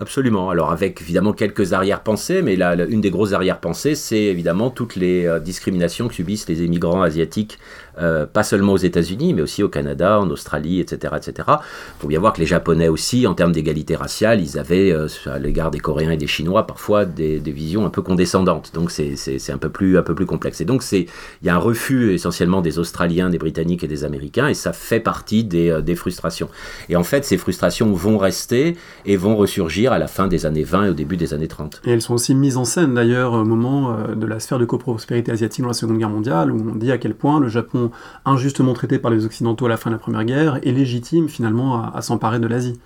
Absolument. 0.00 0.48
Alors 0.50 0.70
avec 0.70 1.00
évidemment 1.00 1.32
quelques 1.32 1.72
arrière-pensées, 1.72 2.40
mais 2.40 2.54
là, 2.54 2.76
une 2.88 3.00
des 3.00 3.10
grosses 3.10 3.32
arrière-pensées, 3.32 3.96
c'est 3.96 4.22
évidemment 4.22 4.70
toutes 4.70 4.94
les 4.94 5.26
euh, 5.26 5.40
discriminations 5.40 6.06
que 6.06 6.14
subissent 6.14 6.48
les 6.48 6.62
émigrants 6.62 7.02
asiatiques 7.02 7.58
euh, 8.00 8.26
pas 8.26 8.42
seulement 8.42 8.72
aux 8.74 8.78
États-Unis, 8.78 9.34
mais 9.34 9.42
aussi 9.42 9.62
au 9.62 9.68
Canada, 9.68 10.20
en 10.20 10.30
Australie, 10.30 10.80
etc. 10.80 11.14
etc. 11.16 11.48
Il 11.48 12.00
faut 12.00 12.08
bien 12.08 12.20
voir 12.20 12.32
que 12.32 12.40
les 12.40 12.46
Japonais 12.46 12.88
aussi, 12.88 13.26
en 13.26 13.34
termes 13.34 13.52
d'égalité 13.52 13.96
raciale, 13.96 14.40
ils 14.40 14.58
avaient, 14.58 14.92
euh, 14.92 15.08
à 15.26 15.38
l'égard 15.38 15.70
des 15.70 15.80
Coréens 15.80 16.12
et 16.12 16.16
des 16.16 16.26
Chinois, 16.26 16.66
parfois 16.66 17.04
des, 17.04 17.38
visions 17.48 17.86
un 17.86 17.90
peu 17.90 18.02
condescendantes. 18.02 18.72
Donc 18.74 18.90
c'est 18.90 19.50
un, 19.50 19.58
peu 19.58 19.70
plus, 19.70 19.98
un 19.98 20.02
peu 20.02 20.14
plus 20.14 20.26
complexe. 20.26 20.60
Et 20.60 20.64
donc 20.64 20.84
il 20.92 21.06
y 21.42 21.48
a 21.48 21.54
un 21.54 21.58
refus 21.58 22.12
essentiellement 22.12 22.60
des 22.60 22.78
Australiens, 22.78 23.30
des 23.30 23.38
Britanniques 23.38 23.82
et 23.82 23.88
des 23.88 24.04
Américains, 24.04 24.48
et 24.48 24.54
ça 24.54 24.72
fait 24.72 25.00
partie 25.00 25.44
des, 25.44 25.70
euh, 25.70 25.80
des 25.80 25.96
frustrations. 25.96 26.48
Et 26.88 26.96
en 26.96 27.04
fait, 27.04 27.24
ces 27.24 27.38
frustrations 27.38 27.92
vont 27.92 28.18
rester 28.18 28.76
et 29.06 29.16
vont 29.16 29.36
ressurgir 29.36 29.92
à 29.92 29.98
la 29.98 30.06
fin 30.06 30.28
des 30.28 30.46
années 30.46 30.62
20 30.62 30.84
et 30.84 30.88
au 30.90 30.94
début 30.94 31.16
des 31.16 31.34
années 31.34 31.48
30. 31.48 31.80
Et 31.84 31.90
elles 31.90 32.02
sont 32.02 32.14
aussi 32.14 32.34
mises 32.34 32.56
en 32.56 32.64
scène 32.64 32.94
d'ailleurs 32.94 33.32
au 33.32 33.44
moment 33.44 33.96
de 34.14 34.26
la 34.26 34.38
sphère 34.40 34.58
de 34.58 34.64
coprospérité 34.64 35.32
asiatique 35.32 35.62
dans 35.62 35.68
la 35.68 35.74
Seconde 35.74 35.98
Guerre 35.98 36.10
mondiale, 36.10 36.52
où 36.52 36.70
on 36.70 36.76
dit 36.76 36.92
à 36.92 36.98
quel 36.98 37.14
point 37.14 37.40
le 37.40 37.48
Japon 37.48 37.87
injustement 38.24 38.74
traité 38.74 38.98
par 38.98 39.10
les 39.10 39.24
Occidentaux 39.24 39.66
à 39.66 39.68
la 39.68 39.76
fin 39.76 39.90
de 39.90 39.94
la 39.94 39.98
Première 39.98 40.24
Guerre 40.24 40.58
et 40.62 40.72
légitime 40.72 41.28
finalement 41.28 41.92
à, 41.92 42.02
s'emparer 42.02 42.38
de 42.38 42.46
l'Asie. 42.46 42.78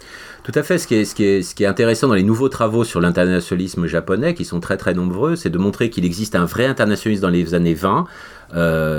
Tout 0.43 0.53
à 0.55 0.63
fait. 0.63 0.79
Ce 0.79 0.87
qui, 0.87 1.25
est, 1.25 1.67
intéressant 1.67 2.09
dans 2.09 2.15
les 2.15 2.23
nouveaux 2.23 2.49
travaux 2.49 2.85
sur 2.85 3.01
l'internationalisme 3.01 3.87
japonais, 3.87 4.35
qui 4.35 4.45
sont 4.45 4.61
très 4.61 4.77
très 4.77 4.95
nombreux, 4.95 5.37
c'est 5.37 5.51
de 5.51 5.59
montrer 5.59 5.91
qu'il 5.91 6.05
existe 6.05 6.35
un 6.35 6.45
vrai 6.45 6.67
internationalisme 6.67 7.23
dans 7.23 7.31
les 7.31 7.55
années 7.55 7.75
20 7.75 8.07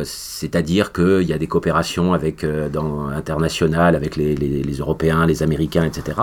c'est-à-dire 0.04 0.92
qu'il 0.92 1.24
y 1.24 1.34
a 1.34 1.38
des 1.38 1.46
coopérations 1.46 2.18
dans, 2.72 3.08
internationales 3.08 3.96
avec 3.96 4.16
les, 4.16 4.34
les, 4.36 4.74
Européens, 4.78 5.28
les 5.28 5.44
Américains, 5.44 5.84
etc. 5.84 6.18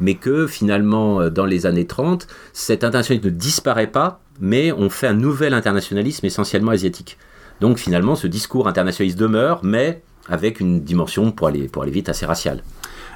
Mais 0.00 0.14
que 0.14 0.48
finalement, 0.48 1.30
dans 1.30 1.46
les 1.46 1.66
années 1.66 1.86
30, 1.86 2.26
cet 2.52 2.82
internationalisme 2.82 3.28
ne 3.28 3.32
disparaît 3.32 3.86
pas, 3.86 4.20
mais 4.40 4.72
on 4.72 4.90
fait 4.90 5.06
un 5.06 5.14
nouvel 5.14 5.54
internationalisme 5.54 6.26
essentiellement 6.26 6.72
asiatique. 6.72 7.18
Donc 7.64 7.78
finalement, 7.78 8.14
ce 8.14 8.26
discours 8.26 8.68
internationaliste 8.68 9.18
demeure, 9.18 9.60
mais 9.62 10.02
avec 10.28 10.60
une 10.60 10.82
dimension, 10.82 11.32
pour 11.32 11.46
aller, 11.46 11.66
pour 11.66 11.82
aller 11.82 11.92
vite, 11.92 12.10
assez 12.10 12.26
raciale. 12.26 12.62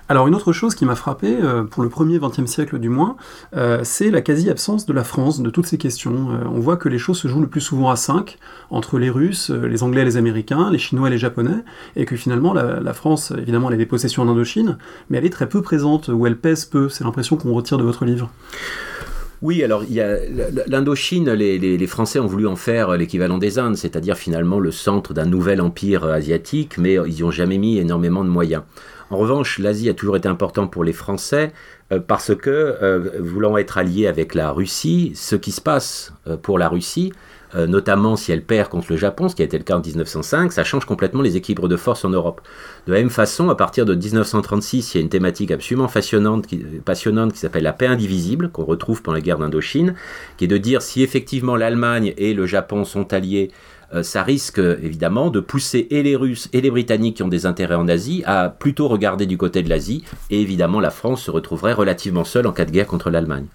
Alors 0.09 0.27
une 0.27 0.35
autre 0.35 0.55
chose 0.55 0.75
qui 0.75 0.87
m'a 0.87 0.95
frappé, 0.95 1.37
euh, 1.39 1.65
pour 1.65 1.83
le 1.83 1.91
premier 1.91 2.19
XXe 2.19 2.47
siècle 2.47 2.79
du 2.79 2.89
moins, 2.89 3.19
euh, 3.55 3.81
c'est 3.83 4.11
la 4.11 4.23
quasi-absence 4.23 4.87
de 4.87 4.95
la 4.95 5.05
France 5.05 5.43
de 5.43 5.51
toutes 5.51 5.67
ces 5.67 5.77
questions. 5.77 6.31
Euh, 6.31 6.45
on 6.51 6.61
voit 6.61 6.79
que 6.79 6.89
les 6.89 6.97
choses 6.97 7.19
se 7.19 7.29
jouent 7.29 7.43
le 7.43 7.47
plus 7.47 7.61
souvent 7.61 7.91
à 7.91 7.97
cinq, 7.97 8.39
entre 8.71 8.99
les 8.99 9.11
Russes, 9.11 9.51
les 9.51 9.83
Anglais 9.83 10.07
les 10.07 10.17
Américains, 10.17 10.71
les 10.71 10.79
Chinois 10.79 11.09
et 11.09 11.11
les 11.11 11.19
Japonais, 11.19 11.63
et 11.95 12.07
que 12.07 12.17
finalement 12.17 12.55
la, 12.55 12.95
France, 12.95 13.35
évidemment, 13.37 13.69
elle 13.69 13.75
a 13.75 13.77
des 13.77 13.85
possessions 13.85 14.23
en 14.23 14.29
Indochine, 14.31 14.79
mais 15.11 15.19
elle 15.19 15.27
est 15.27 15.31
très 15.31 15.51
peu 15.51 15.61
présente, 15.61 16.09
ou 16.09 16.27
elle 16.27 16.39
pèse 16.39 16.65
peu. 16.65 16.89
C'est 16.89 17.05
l'impression 17.05 17.37
qu'on 17.37 17.53
retire 17.53 17.77
de 17.77 17.85
votre 17.85 18.07
livre. 18.07 18.31
Oui, 19.41 19.63
alors 19.63 19.85
il 19.85 19.95
y 19.95 20.01
a 20.01 20.17
l'Indochine, 20.67 21.31
les, 21.31 21.87
Français 21.87 22.19
ont 22.19 22.27
voulu 22.27 22.47
en 22.47 22.57
faire 22.57 22.97
l'équivalent 22.97 23.39
des 23.39 23.59
Indes, 23.59 23.77
c'est-à-dire 23.77 24.17
finalement 24.17 24.59
le 24.59 24.73
centre 24.73 25.15
d'un 25.15 25.27
nouvel 25.27 25.61
empire 25.61 26.05
asiatique, 26.05 26.77
mais 26.77 26.95
ils 26.95 27.15
n'y 27.15 27.23
ont 27.23 27.31
jamais 27.31 27.59
mis 27.59 27.79
énormément 27.79 28.25
de 28.25 28.31
moyens. 28.31 28.63
En 29.11 29.17
revanche, 29.17 29.59
l'Asie 29.59 29.89
a 29.89 29.95
toujours 29.95 30.17
été 30.17 30.29
important 30.29 30.67
pour 30.67 30.85
les 30.85 30.93
Français 30.93 31.53
euh, 31.93 32.01
parce 32.01 32.35
que, 32.35 32.51
euh, 32.51 33.11
voulant 33.21 33.57
être 33.57 33.79
alliés 33.79 34.07
avec 34.07 34.35
la 34.35 34.51
Russie, 34.51 35.13
ce 35.15 35.37
qui 35.37 35.53
se 35.53 35.61
passe 35.61 36.13
euh, 36.27 36.37
pour 36.37 36.59
la 36.59 36.69
Russie, 36.69 37.13
notamment 37.55 38.17
si 38.17 38.33
elle 38.33 38.43
perd 38.43 38.69
contre 38.69 38.89
le 38.91 38.97
Japon, 38.97 39.29
ce 39.29 39.35
qui 39.35 39.43
a 39.43 39.45
été 39.45 39.57
le 39.57 39.65
cas 39.65 39.77
en 39.77 39.81
1905, 39.81 40.53
ça 40.53 40.65
change 40.65 40.85
complètement 40.85 41.23
les 41.23 41.37
équilibres 41.37 41.69
de 41.69 41.77
force 41.77 42.05
en 42.05 42.11
Europe. 42.11 42.41
De 42.87 42.93
la 42.93 42.99
même 42.99 43.11
façon, 43.11 43.49
à 43.49 43.55
partir 43.55 43.87
de 43.87 43.95
1936, 43.95 44.95
il 44.95 44.99
y 44.99 45.01
a 45.01 45.03
une 45.03 45.09
thématique 45.09 45.51
absolument 45.51 45.89
passionnante 45.89 46.47
qui, 46.47 46.59
passionnante 46.59 47.33
qui 47.33 47.39
s'appelle 47.39 47.63
la 47.63 47.73
paix 47.73 47.87
indivisible, 47.87 48.51
qu'on 48.51 48.65
retrouve 48.65 49.03
pendant 49.03 49.17
la 49.17 49.21
guerre 49.21 49.39
d'Indochine, 49.39 49.95
qui 50.37 50.45
est 50.45 50.49
de 50.49 50.59
dire 50.59 50.83
si 50.83 51.03
effectivement 51.03 51.57
l'Allemagne 51.57 52.15
et 52.17 52.35
le 52.35 52.47
Japon 52.47 52.85
sont 52.85 53.13
alliés, 53.13 53.51
euh, 53.95 54.03
ça 54.03 54.23
risque 54.23 54.59
évidemment 54.59 55.31
de 55.31 55.41
pousser 55.41 55.87
et 55.91 56.03
les 56.03 56.17
Russes 56.17 56.49
et 56.53 56.61
les 56.61 56.71
Britanniques 56.71 57.17
qui 57.17 57.23
ont 57.23 57.29
des 57.29 57.47
intérêts 57.47 57.75
en 57.75 57.89
Asie 57.89 58.23
à 58.27 58.51
plutôt 58.51 58.89
regarder 58.89 59.25
du 59.27 59.39
côté 59.39 59.63
de 59.63 59.69
l'Asie, 59.69 60.05
et 60.31 60.41
évidemment 60.41 60.81
la 60.81 60.91
France 60.91 61.23
se 61.23 61.31
retrouverait 61.31 61.73
relativement 61.73 62.25
seule 62.25 62.47
en 62.47 62.53
cas 62.53 62.65
de 62.65 62.71
guerre 62.71 62.87
contre 62.87 63.11
l'Allemagne. 63.11 63.47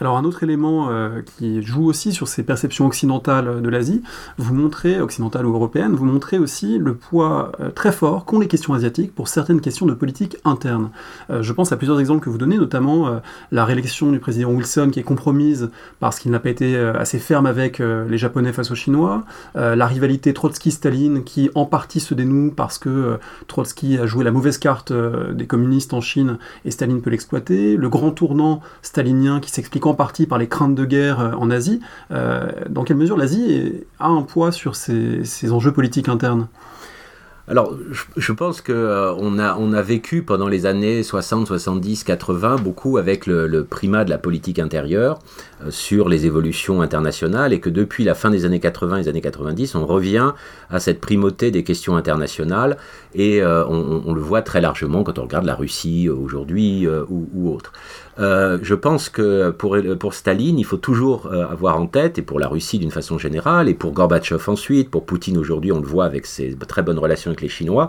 Alors 0.00 0.16
un 0.16 0.24
autre 0.24 0.42
élément 0.42 0.88
euh, 0.90 1.22
qui 1.36 1.62
joue 1.62 1.86
aussi 1.86 2.12
sur 2.12 2.26
ces 2.26 2.42
perceptions 2.42 2.86
occidentales 2.86 3.62
de 3.62 3.68
l'Asie, 3.68 4.02
vous 4.38 4.52
montrez, 4.52 5.00
occidentales 5.00 5.46
ou 5.46 5.54
européennes, 5.54 5.92
vous 5.92 6.04
montrez 6.04 6.38
aussi 6.38 6.78
le 6.78 6.94
poids 6.94 7.52
euh, 7.60 7.70
très 7.70 7.92
fort 7.92 8.24
qu'ont 8.24 8.40
les 8.40 8.48
questions 8.48 8.74
asiatiques 8.74 9.14
pour 9.14 9.28
certaines 9.28 9.60
questions 9.60 9.86
de 9.86 9.94
politique 9.94 10.36
interne. 10.44 10.90
Euh, 11.30 11.42
je 11.42 11.52
pense 11.52 11.70
à 11.70 11.76
plusieurs 11.76 12.00
exemples 12.00 12.24
que 12.24 12.30
vous 12.30 12.38
donnez, 12.38 12.56
notamment 12.56 13.20
la 13.52 13.64
réélection 13.64 14.10
du 14.10 14.18
président 14.18 14.50
Wilson 14.50 14.90
qui 14.92 15.00
est 15.00 15.04
compromise 15.04 15.70
parce 16.00 16.18
qu'il 16.18 16.30
n'a 16.30 16.40
pas 16.40 16.50
été 16.50 16.76
assez 16.76 17.18
ferme 17.18 17.46
avec 17.46 17.78
les 17.78 18.18
Japonais 18.18 18.52
face 18.52 18.70
aux 18.70 18.74
Chinois, 18.74 19.24
la 19.54 19.86
rivalité 19.86 20.32
Trotsky-Staline 20.32 21.24
qui 21.24 21.50
en 21.54 21.66
partie 21.66 22.00
se 22.00 22.14
dénoue 22.14 22.52
parce 22.54 22.78
que 22.78 23.18
Trotsky 23.46 23.98
a 23.98 24.06
joué 24.06 24.24
la 24.24 24.30
mauvaise 24.30 24.58
carte 24.58 24.92
des 24.92 25.46
communistes 25.46 25.94
en 25.94 26.00
Chine 26.00 26.38
et 26.64 26.70
Staline 26.70 27.00
peut 27.00 27.10
l'exploiter, 27.10 27.76
le 27.76 27.88
grand 27.88 28.10
tournant 28.10 28.60
stalinien 28.82 29.40
qui 29.40 29.50
s'explique 29.50 29.86
en 29.86 29.93
partie 29.94 30.26
par 30.26 30.38
les 30.38 30.48
craintes 30.48 30.74
de 30.74 30.84
guerre 30.84 31.20
euh, 31.20 31.32
en 31.32 31.50
Asie. 31.50 31.80
Euh, 32.10 32.50
dans 32.68 32.84
quelle 32.84 32.96
mesure 32.96 33.16
l'Asie 33.16 33.84
a 33.98 34.08
un 34.08 34.22
poids 34.22 34.52
sur 34.52 34.76
ces, 34.76 35.52
enjeux 35.52 35.72
politiques 35.72 36.08
internes? 36.08 36.48
Alors, 37.46 37.76
je 38.16 38.32
pense 38.32 38.62
qu'on 38.62 38.72
euh, 38.72 39.38
a, 39.38 39.56
on 39.58 39.72
a 39.74 39.82
vécu 39.82 40.22
pendant 40.22 40.48
les 40.48 40.64
années 40.64 41.02
60, 41.02 41.46
70, 41.46 42.02
80 42.04 42.56
beaucoup 42.56 42.96
avec 42.96 43.26
le, 43.26 43.64
primat 43.64 44.04
de 44.04 44.10
la 44.10 44.16
politique 44.16 44.58
intérieure 44.58 45.18
sur 45.68 46.08
les 46.08 46.24
évolutions 46.24 46.80
internationales 46.80 47.52
et 47.52 47.60
que 47.60 47.68
depuis 47.68 48.04
la 48.04 48.14
fin 48.14 48.30
des 48.30 48.46
années 48.46 48.60
80 48.60 48.96
et 48.96 49.02
des 49.02 49.08
années 49.10 49.20
90, 49.20 49.74
on 49.74 49.84
revient 49.84 50.32
à 50.70 50.80
cette 50.80 51.02
primauté 51.02 51.50
des 51.50 51.64
questions 51.64 51.96
internationales 51.96 52.78
et 53.14 53.42
on, 53.44 54.12
le 54.14 54.20
voit 54.20 54.42
très 54.42 54.62
largement 54.62 55.04
quand 55.04 55.18
on 55.18 55.22
regarde 55.22 55.44
la 55.44 55.54
Russie 55.54 56.08
aujourd'hui 56.08 56.86
ou, 56.88 57.28
ou 57.34 57.50
autre. 57.50 57.72
Euh, 58.18 58.58
je 58.62 58.74
pense 58.74 59.08
que 59.08 59.50
pour, 59.50 59.76
pour 59.98 60.14
Staline, 60.14 60.58
il 60.58 60.64
faut 60.64 60.76
toujours 60.76 61.26
euh, 61.26 61.46
avoir 61.46 61.80
en 61.80 61.86
tête, 61.86 62.18
et 62.18 62.22
pour 62.22 62.38
la 62.38 62.48
Russie 62.48 62.78
d'une 62.78 62.90
façon 62.90 63.18
générale, 63.18 63.68
et 63.68 63.74
pour 63.74 63.92
Gorbatchev 63.92 64.48
ensuite, 64.48 64.90
pour 64.90 65.04
Poutine 65.04 65.36
aujourd'hui, 65.36 65.72
on 65.72 65.80
le 65.80 65.86
voit 65.86 66.04
avec 66.04 66.26
ses 66.26 66.56
très 66.68 66.82
bonnes 66.82 66.98
relations 66.98 67.30
avec 67.30 67.40
les 67.40 67.48
Chinois, 67.48 67.88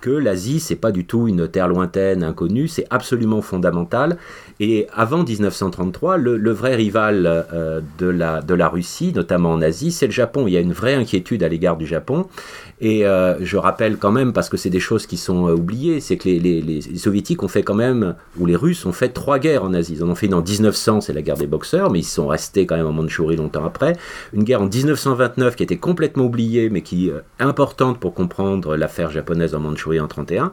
que 0.00 0.10
l'Asie, 0.10 0.60
c'est 0.60 0.76
pas 0.76 0.92
du 0.92 1.04
tout 1.04 1.28
une 1.28 1.48
terre 1.48 1.68
lointaine, 1.68 2.22
inconnue, 2.22 2.68
c'est 2.68 2.86
absolument 2.90 3.42
fondamental. 3.42 4.16
Et 4.60 4.86
avant 4.92 5.22
1933, 5.22 6.16
le, 6.16 6.50
vrai 6.50 6.74
rival 6.74 7.24
euh, 7.26 7.80
de, 7.98 8.06
la, 8.06 8.40
de 8.40 8.54
la 8.54 8.68
Russie, 8.68 9.12
notamment 9.14 9.52
en 9.52 9.62
Asie, 9.62 9.92
c'est 9.92 10.06
le 10.06 10.12
Japon. 10.12 10.46
Il 10.46 10.52
y 10.52 10.56
a 10.56 10.60
une 10.60 10.72
vraie 10.72 10.94
inquiétude 10.94 11.42
à 11.42 11.48
l'égard 11.48 11.76
du 11.76 11.86
Japon. 11.86 12.26
Et 12.80 13.02
je 13.40 13.56
rappelle 13.56 13.96
quand 13.96 14.12
même, 14.12 14.32
parce 14.32 14.48
que 14.48 14.56
c'est 14.56 14.70
des 14.70 14.78
choses 14.78 15.06
qui 15.06 15.16
sont 15.16 15.48
oubliées, 15.48 15.98
c'est 15.98 16.16
que 16.16 16.28
les, 16.28 16.38
les, 16.38 16.60
les 16.62 16.80
soviétiques 16.96 17.42
ont 17.42 17.48
fait 17.48 17.64
quand 17.64 17.74
même, 17.74 18.14
ou 18.38 18.46
les 18.46 18.54
Russes 18.54 18.86
ont 18.86 18.92
fait 18.92 19.08
trois 19.08 19.40
guerres 19.40 19.57
en 19.64 19.74
Asie. 19.74 19.94
Ils 19.94 20.04
en 20.04 20.08
ont 20.08 20.14
fait 20.14 20.26
une 20.26 20.34
en 20.34 20.42
1900, 20.42 21.02
c'est 21.02 21.12
la 21.12 21.22
guerre 21.22 21.36
des 21.36 21.46
boxeurs, 21.46 21.90
mais 21.90 22.00
ils 22.00 22.04
sont 22.04 22.26
restés 22.26 22.66
quand 22.66 22.76
même 22.76 22.86
en 22.86 22.92
Mandchourie 22.92 23.36
longtemps 23.36 23.64
après. 23.64 23.96
Une 24.32 24.44
guerre 24.44 24.62
en 24.62 24.68
1929 24.68 25.56
qui 25.56 25.62
était 25.62 25.76
complètement 25.76 26.24
oubliée, 26.24 26.70
mais 26.70 26.82
qui 26.82 27.08
est 27.08 27.14
importante 27.38 27.98
pour 27.98 28.14
comprendre 28.14 28.76
l'affaire 28.76 29.10
japonaise 29.10 29.54
en 29.54 29.60
Mandchourie 29.60 30.00
en 30.00 30.08
31 30.08 30.52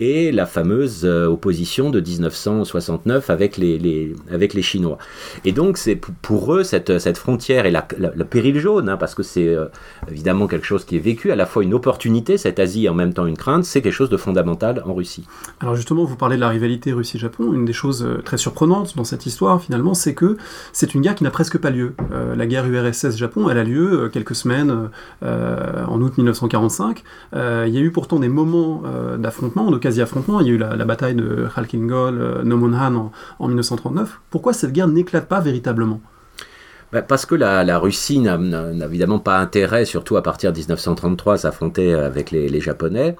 et 0.00 0.32
la 0.32 0.46
fameuse 0.46 1.04
euh, 1.04 1.26
opposition 1.26 1.90
de 1.90 2.00
1969 2.00 3.30
avec 3.30 3.56
les, 3.56 4.14
avec 4.30 4.54
les 4.54 4.62
Chinois. 4.62 4.98
Et 5.44 5.52
donc, 5.52 5.78
c'est 5.78 5.96
pour 5.96 6.54
eux, 6.54 6.64
cette, 6.64 6.98
cette 6.98 7.18
frontière 7.18 7.66
et 7.66 7.70
la, 7.70 7.86
le 7.98 8.24
péril 8.24 8.58
jaune, 8.58 8.88
hein, 8.88 8.96
parce 8.96 9.14
que 9.14 9.22
c'est 9.22 9.48
euh, 9.48 9.66
évidemment 10.10 10.46
quelque 10.46 10.66
chose 10.66 10.84
qui 10.84 10.96
est 10.96 11.00
vécu, 11.00 11.30
à 11.30 11.36
la 11.36 11.46
fois 11.46 11.62
une 11.62 11.74
opportunité, 11.74 12.38
cette 12.38 12.58
Asie, 12.58 12.86
et 12.86 12.88
en 12.88 12.94
même 12.94 13.14
temps 13.14 13.26
une 13.26 13.36
crainte, 13.36 13.64
c'est 13.64 13.82
quelque 13.82 13.92
chose 13.92 14.10
de 14.10 14.16
fondamental 14.16 14.82
en 14.84 14.94
Russie. 14.94 15.26
Alors 15.60 15.76
justement, 15.76 16.04
vous 16.04 16.16
parlez 16.16 16.36
de 16.36 16.40
la 16.40 16.48
rivalité 16.48 16.92
Russie-Japon. 16.92 17.52
Une 17.52 17.64
des 17.64 17.72
choses 17.72 18.02
euh, 18.04 18.20
très 18.22 18.38
surprenantes 18.38 18.96
dans 18.96 19.04
cette 19.04 19.26
histoire, 19.26 19.62
finalement, 19.62 19.94
c'est 19.94 20.14
que 20.14 20.36
c'est 20.72 20.94
une 20.94 21.02
guerre 21.02 21.14
qui 21.14 21.24
n'a 21.24 21.30
presque 21.30 21.58
pas 21.58 21.70
lieu. 21.70 21.94
la 22.36 22.46
guerre 22.46 22.66
URSS-Japon, 22.66 23.48
elle 23.48 23.58
a 23.58 23.64
lieu 23.64 24.08
quelques 24.12 24.34
semaines 24.34 24.90
en 25.22 26.00
août 26.00 26.16
1945. 26.16 27.02
il 27.32 27.38
y 27.68 27.78
a 27.78 27.80
eu 27.80 27.90
pourtant 27.90 28.18
des 28.18 28.28
moments 28.28 28.82
d'affrontement, 29.18 29.70
de 29.84 29.88
quasi-affrontement. 29.88 30.40
Il 30.40 30.46
y 30.46 30.50
a 30.50 30.52
eu 30.54 30.58
la, 30.58 30.84
bataille 30.84 31.14
de 31.14 31.46
Khalkingol, 31.54 32.20
euh, 32.20 32.42
Nomonhan 32.42 32.94
en, 32.94 33.12
en 33.38 33.48
1939. 33.48 34.20
Pourquoi 34.30 34.52
cette 34.52 34.72
guerre 34.72 34.88
n'éclate 34.88 35.28
pas 35.28 35.40
véritablement? 35.40 36.00
Bah, 36.92 37.02
parce 37.02 37.26
que 37.26 37.34
la, 37.34 37.78
Russie 37.78 38.20
n'a 38.20 38.38
évidemment 38.86 39.18
pas 39.18 39.38
intérêt, 39.38 39.84
surtout 39.84 40.16
à 40.16 40.22
partir 40.22 40.52
de 40.52 40.58
1933, 40.58 41.34
à 41.34 41.36
s'affronter 41.38 41.92
avec 41.92 42.30
les, 42.30 42.60
Japonais 42.60 43.16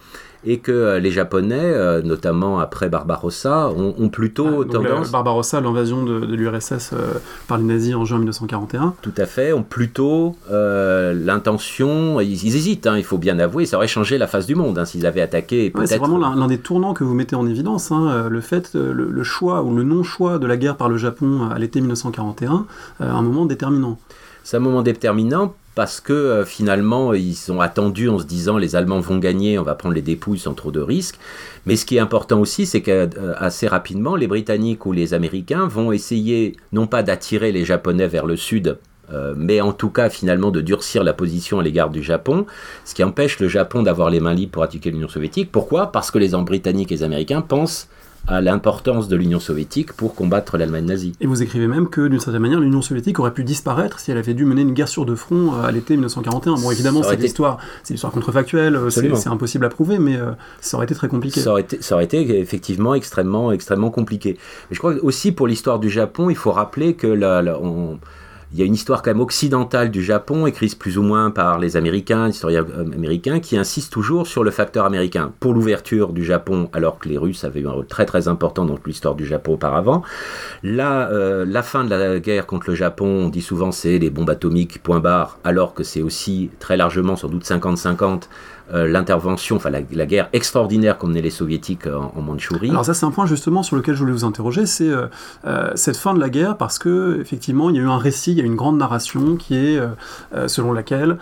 et 0.47 0.59
que 0.59 0.73
euh, 0.73 1.01
les 1.01 1.11
Japonais, 1.11 1.59
euh, 1.61 2.03
notamment 2.03 2.59
après 2.59 2.89
Barbarossa, 2.89 3.71
ont, 3.71 4.09
plutôt 4.09 4.63
ah, 4.63 4.73
tendance... 4.73 5.11
Barbarossa, 5.11 5.61
l'invasion 5.61 6.05
de, 6.05 6.25
l'URSS 6.35 6.91
euh, 6.93 7.15
par 7.49 7.59
les 7.59 7.65
nazis 7.65 7.95
en 7.95 8.05
juin 8.05 8.19
1941. 8.19 8.95
Tout 9.01 9.13
à 9.17 9.27
fait, 9.27 9.53
ont 9.53 9.63
plutôt 9.63 10.37
l'intention, 10.51 12.21
ils, 12.21 12.57
hésitent, 12.57 12.87
hein, 12.87 12.97
il 12.97 13.05
faut 13.05 13.19
bien 13.19 13.39
avouer, 13.39 13.67
ça 13.67 13.77
aurait 13.77 13.89
changé 13.89 14.19
la 14.19 14.27
face 14.27 14.47
du 14.47 14.55
monde 14.55 14.79
hein, 14.79 14.85
s'ils 14.85 15.07
avaient 15.07 15.21
attaqué. 15.21 15.73
c'est 15.85 15.99
vraiment 15.99 16.19
l'un 16.19 16.47
des 16.47 16.59
tournants 16.59 16.95
que 16.95 17.05
vous 17.05 17.15
mettez 17.15 17.37
en 17.37 17.47
évidence, 17.47 17.91
hein, 17.93 18.29
le 18.29 18.41
fait, 18.41 18.75
le, 18.75 19.23
choix 19.23 19.63
ou 19.63 19.75
le 19.75 19.83
non-choix 19.83 20.39
de 20.39 20.47
la 20.47 20.57
guerre 20.57 20.77
par 20.77 20.89
le 20.89 20.97
Japon 20.97 21.49
à 21.51 21.59
l'été 21.59 21.81
1941, 21.81 22.67
un 23.01 23.23
moment 23.23 23.47
déterminant. 23.47 23.99
C'est 24.43 24.59
un 24.59 24.61
moment 24.61 24.83
déterminant 24.83 25.55
parce 25.75 26.01
que 26.01 26.13
euh, 26.13 26.45
finalement 26.45 27.15
ils 27.15 27.51
ont 27.51 27.61
attendu 27.61 28.09
en 28.09 28.19
se 28.19 28.25
disant 28.25 28.59
les 28.59 28.77
Allemands 28.77 29.01
vont 29.01 29.19
gagner, 29.19 29.59
on 29.59 29.63
va 29.63 29.75
prendre 29.75 29.95
les 29.95 30.03
dépouilles 30.03 30.39
sans 30.39 30.55
trop 30.55 30.71
de 30.71 30.81
risques. 30.81 31.19
Mais 31.67 31.77
ce 31.77 31.85
qui 31.85 31.97
est 31.97 32.01
important 32.01 32.41
aussi, 32.41 32.67
c'est 32.67 32.83
qu'assez 32.83 33.67
rapidement, 33.67 34.17
les 34.17 34.27
Britanniques 34.27 34.87
ou 34.87 34.93
les 34.93 35.15
Américains 35.15 35.67
vont 35.67 35.93
essayer 35.93 36.57
non 36.73 36.87
pas 36.87 37.03
d'attirer 37.03 37.53
les 37.53 37.65
Japonais 37.65 38.07
vers 38.07 38.27
le 38.27 38.37
sud, 38.37 38.79
euh, 39.13 39.35
mais 39.37 39.61
en 39.61 39.73
tout 39.73 39.91
cas 39.91 40.11
finalement 40.11 40.51
de 40.51 40.61
durcir 40.61 41.05
la 41.05 41.13
position 41.13 41.59
à 41.59 41.63
l'égard 41.63 41.91
du 41.91 42.03
Japon, 42.03 42.47
ce 42.85 42.95
qui 42.95 43.05
empêche 43.05 43.41
le 43.41 43.49
Japon 43.49 43.83
d'avoir 43.83 44.11
les 44.11 44.21
mains 44.21 44.35
libres 44.35 44.53
pour 44.53 44.63
attaquer 44.63 44.91
l'Union 44.91 45.09
soviétique. 45.09 45.51
Pourquoi? 45.53 45.93
Parce 45.93 46.11
que 46.11 46.19
les 46.19 46.31
Britanniques 46.31 46.93
et 46.93 46.97
les 46.97 47.03
Américains 47.03 47.41
pensent 47.41 47.89
à 48.27 48.41
l'importance 48.41 49.09
de 49.09 49.17
l'Union 49.17 49.41
soviétique 49.41 49.93
pour 49.93 50.15
combattre 50.15 50.57
l'Allemagne 50.57 50.87
nazie. 50.87 51.13
Et 51.21 51.27
vous 51.27 51.43
écrivez 51.43 51.67
même 51.67 51.89
que, 51.89 52.09
d'une 52.09 52.21
certaine 52.21 52.43
manière, 52.43 52.61
l'Union 52.61 52.83
soviétique 52.83 53.19
aurait 53.19 53.35
pu 53.35 53.45
disparaître 53.45 54.01
si 54.01 54.11
elle 54.11 54.19
avait 54.19 54.35
dû 54.35 54.45
mener 54.45 54.63
une 54.63 54.73
guerre 54.73 54.89
sur 54.89 55.05
deux 55.05 55.17
fronts 55.17 55.55
euh, 55.55 55.67
à 55.67 55.73
l'été 55.73 55.95
1941. 55.95 56.55
Bon, 56.55 56.71
évidemment, 56.71 57.03
c'est 57.03 57.17
l'histoire, 57.17 57.59
c'est 57.83 57.95
l'histoire 57.95 58.13
contrefactuelle, 58.13 58.77
euh, 58.77 58.91
c'est 58.91 59.29
impossible 59.29 59.65
à 59.67 59.69
prouver, 59.69 59.99
mais 59.99 60.17
euh, 60.17 60.33
ça 60.61 60.77
aurait 60.77 60.85
été 60.85 60.95
très 60.95 61.09
compliqué. 61.09 61.41
Ça 61.41 61.51
aurait 61.51 61.63
été, 61.63 61.83
ça 61.83 61.95
aurait 61.95 62.05
été 62.05 62.39
effectivement 62.39 62.95
extrêmement, 62.95 63.53
extrêmement 63.53 63.91
compliqué. 63.91 64.39
Mais 64.71 64.75
je 64.75 64.79
crois 64.79 64.95
aussi 65.03 65.33
pour 65.33 65.47
l'histoire 65.47 65.79
du 65.79 65.91
Japon, 65.91 66.31
il 66.31 66.37
faut 66.37 66.53
rappeler 66.53 66.95
que 66.95 67.07
la, 67.07 67.43
on, 67.61 67.99
il 68.55 68.61
y 68.61 68.63
a 68.63 68.67
une 68.67 68.75
histoire 68.75 69.03
quand 69.03 69.11
même 69.11 69.21
occidentale 69.21 69.91
du 69.91 70.01
Japon, 70.01 70.47
écrite 70.47 70.79
plus 70.79 70.97
ou 70.97 71.03
moins 71.03 71.33
par 71.33 71.59
les 71.59 71.77
Américains, 71.77 72.29
historiens 72.29 72.65
euh, 72.79 72.85
américains, 72.93 73.41
qui 73.41 73.57
insistent 73.57 73.93
toujours 73.93 74.29
sur 74.29 74.45
le 74.45 74.53
facteur 74.53 74.85
américain 74.85 75.33
pour 75.41 75.55
l'ouverture 75.55 76.13
du 76.13 76.25
Japon, 76.25 76.71
alors 76.73 77.01
que 77.01 77.09
les 77.09 77.19
Russes 77.19 77.43
avaient 77.43 77.61
eu 77.61 77.67
un 77.67 77.73
rôle 77.73 77.87
très 77.87 78.07
très 78.07 78.29
important 78.29 78.65
dans 78.65 78.79
l'histoire 78.87 79.17
du 79.17 79.27
Japon 79.27 79.55
auparavant. 79.55 80.03
Là, 80.63 81.11
euh, 81.11 81.45
la 81.45 81.65
fin 81.65 81.83
de 81.83 81.91
la 81.91 82.21
guerre 82.21 82.47
contre 82.47 82.71
le 82.71 82.77
Japon, 82.77 83.25
on 83.25 83.29
dit 83.29 83.43
souvent 83.43 83.73
c'est 83.73 83.99
les 83.99 84.11
bombes 84.11 84.31
atomiques, 84.31 84.81
point 84.81 85.01
barre, 85.01 85.41
alors 85.43 85.75
que 85.75 85.83
c'est 85.83 86.03
aussi 86.03 86.51
très 86.61 86.77
largement, 86.77 87.17
sans 87.17 87.29
doute 87.29 87.45
50-50, 87.45 88.29
euh, 88.64 88.64
l'intervention, 88.73 89.57
enfin 89.57 89.71
la, 89.71 90.07
guerre 90.07 90.29
extraordinaire 90.33 90.99
qu'ont 90.99 91.07
mené 91.07 91.23
les 91.23 91.31
soviétiques 91.31 91.87
en, 91.87 92.13
en, 92.17 92.23
Mandchourie. 92.23 92.71
Alors 92.71 92.85
ça 92.85 92.95
c'est 92.95 93.05
un 93.05 93.11
point 93.11 93.27
justement 93.27 93.63
sur 93.63 93.77
lequel 93.77 93.95
je 93.95 94.01
voulais 94.01 94.13
vous 94.13 94.25
interroger, 94.25 94.67
c'est 94.67 94.89
euh, 94.89 95.07
euh, 95.47 95.71
cette 95.75 95.97
fin 95.97 96.15
de 96.15 96.21
la 96.21 96.31
guerre 96.31 96.57
parce 96.57 96.79
que 96.79 97.21
effectivement 97.21 97.71
il 97.71 97.77
y 97.77 97.79
a 97.79 97.83
eu 97.83 97.89
un 97.89 97.99
récit, 97.99 98.33
il 98.33 98.39
y 98.39 98.41
a 98.41 98.45
une 98.45 98.57
grande 98.57 98.79
narration 98.79 99.37
qui 99.37 99.57
est 99.57 99.81
selon 100.47 100.73
laquelle 100.73 101.19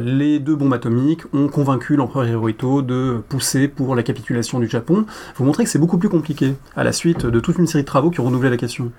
les 0.00 0.38
deux 0.38 0.54
bombes 0.54 0.72
atomiques 0.72 1.22
ont 1.32 1.48
convaincu 1.48 1.96
l'empereur 1.96 2.26
Hirohito 2.26 2.82
de 2.82 3.22
pousser 3.28 3.68
pour 3.68 3.94
la 3.94 4.02
capitulation 4.02 4.58
du 4.58 4.68
Japon. 4.68 5.06
Vous 5.36 5.44
montrez 5.44 5.64
que 5.64 5.70
c'est 5.70 5.78
beaucoup 5.78 5.98
plus 5.98 6.08
compliqué 6.08 6.54
à 6.76 6.84
la 6.84 6.92
suite 6.92 7.26
de 7.26 7.40
toute 7.40 7.58
une 7.58 7.66
série 7.66 7.82
de 7.82 7.88
travaux 7.88 8.10
qui 8.10 8.20
ont 8.20 8.24
renouvelé 8.24 8.50
la 8.50 8.56
question. 8.56 8.92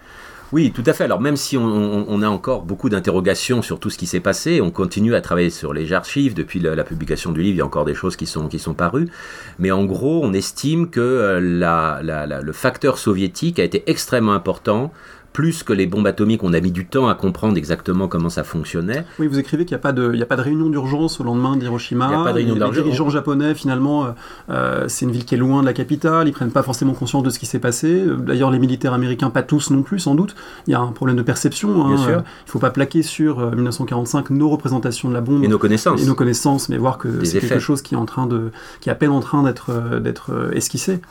Oui, 0.51 0.71
tout 0.71 0.83
à 0.85 0.93
fait. 0.93 1.03
Alors 1.03 1.21
même 1.21 1.37
si 1.37 1.57
on, 1.57 2.21
a 2.21 2.27
encore 2.27 2.63
beaucoup 2.63 2.89
d'interrogations 2.89 3.61
sur 3.61 3.79
tout 3.79 3.89
ce 3.89 3.97
qui 3.97 4.05
s'est 4.05 4.19
passé, 4.19 4.61
on 4.61 4.69
continue 4.69 5.15
à 5.15 5.21
travailler 5.21 5.49
sur 5.49 5.73
les 5.73 5.91
archives. 5.91 6.33
Depuis 6.33 6.59
la, 6.59 6.83
publication 6.83 7.31
du 7.31 7.41
livre, 7.41 7.55
il 7.55 7.59
y 7.59 7.61
a 7.61 7.65
encore 7.65 7.85
des 7.85 7.95
choses 7.95 8.15
qui 8.15 8.27
sont, 8.27 8.47
qui 8.47 8.59
sont 8.59 8.73
parues. 8.73 9.09
Mais 9.57 9.71
en 9.71 9.85
gros, 9.85 10.23
on 10.23 10.33
estime 10.33 10.89
que 10.89 11.01
euh, 11.01 12.41
le 12.41 12.51
facteur 12.53 12.99
soviétique 12.99 13.59
a 13.59 13.63
été 13.63 13.83
extrêmement 13.87 14.33
important 14.33 14.91
plus 15.35 15.63
que 15.63 15.73
les 15.73 15.85
bombes 15.85 16.07
atomiques, 16.07 16.43
on 16.43 16.53
a 16.53 16.61
mis 16.61 16.71
du 16.71 16.85
temps 16.85 17.09
à 17.09 17.13
comprendre 17.13 17.57
exactement 17.57 18.07
comment 18.07 18.29
ça 18.29 18.45
fonctionnait. 18.45 19.05
Oui, 19.19 19.27
vous 19.27 19.37
écrivez 19.37 19.65
qu'il 19.65 19.75
n'y 19.75 19.79
a, 19.79 19.83
pas 19.83 19.91
de, 19.91 20.17
a 20.17 20.25
pas 20.25 20.37
de 20.37 20.41
réunion 20.41 20.69
d'urgence 20.69 21.19
au 21.19 21.25
lendemain 21.25 21.57
d'Hiroshima. 21.57 22.05
Il 22.05 22.15
n'y 22.15 22.21
a 22.21 22.23
pas 22.23 22.29
de 22.29 22.35
réunion 22.35 22.55
d'urgence. 22.55 22.77
Les 22.77 22.83
dirigeants 22.83 23.09
japonais, 23.09 23.53
finalement, 23.53 24.05
euh, 24.05 24.09
euh, 24.49 24.85
c'est 24.87 25.03
une 25.03 25.11
ville 25.11 25.25
qui 25.25 25.35
est 25.35 25.37
loin 25.37 25.59
de 25.59 25.65
la 25.65 25.73
capitale, 25.73 26.29
ils 26.29 26.31
prennent 26.31 26.53
pas 26.53 26.63
forcément 26.63 26.93
conscience 26.93 27.21
de 27.21 27.29
ce 27.29 27.37
qui 27.37 27.47
s'est 27.47 27.59
passé. 27.59 28.05
D'ailleurs, 28.17 28.49
les 28.49 28.59
militaires 28.59 28.93
américains, 28.93 29.29
pas 29.29 29.43
tous 29.43 29.71
non 29.71 29.83
plus, 29.83 29.99
sans 29.99 30.15
doute. 30.15 30.37
Il 30.67 30.71
y 30.71 30.73
a 30.73 30.79
un 30.79 30.93
problème 30.93 31.17
de 31.17 31.21
perception. 31.21 31.85
Hein. 31.85 31.95
Bien 31.95 31.97
sûr. 31.97 32.11
Il 32.11 32.47
ne 32.47 32.51
faut 32.51 32.59
pas 32.59 32.71
plaquer 32.71 33.03
sur 33.03 33.39
1945 33.53 34.31
euh, 34.31 34.33
nos 34.33 34.49
représentations 34.49 35.09
de 35.09 35.13
la 35.13 35.21
bombe. 35.21 35.43
Et 35.43 35.49
nos 35.49 35.59
connaissances. 35.59 36.01
Et 36.01 36.05
nos 36.05 36.15
connaissances, 36.15 36.69
mais 36.69 36.77
voir 36.77 36.97
que 36.97 37.25
c'est 37.25 37.41
quelque 37.41 37.59
chose 37.59 37.81
qui 37.81 37.95
est, 37.95 37.97
en 37.97 38.05
train 38.05 38.25
de, 38.25 38.51
qui 38.79 38.87
est 38.87 38.91
à 38.93 38.95
peine 38.95 39.11
en 39.11 39.19
train 39.19 39.43
d'être 39.43 40.51
esquissé. 40.53 41.01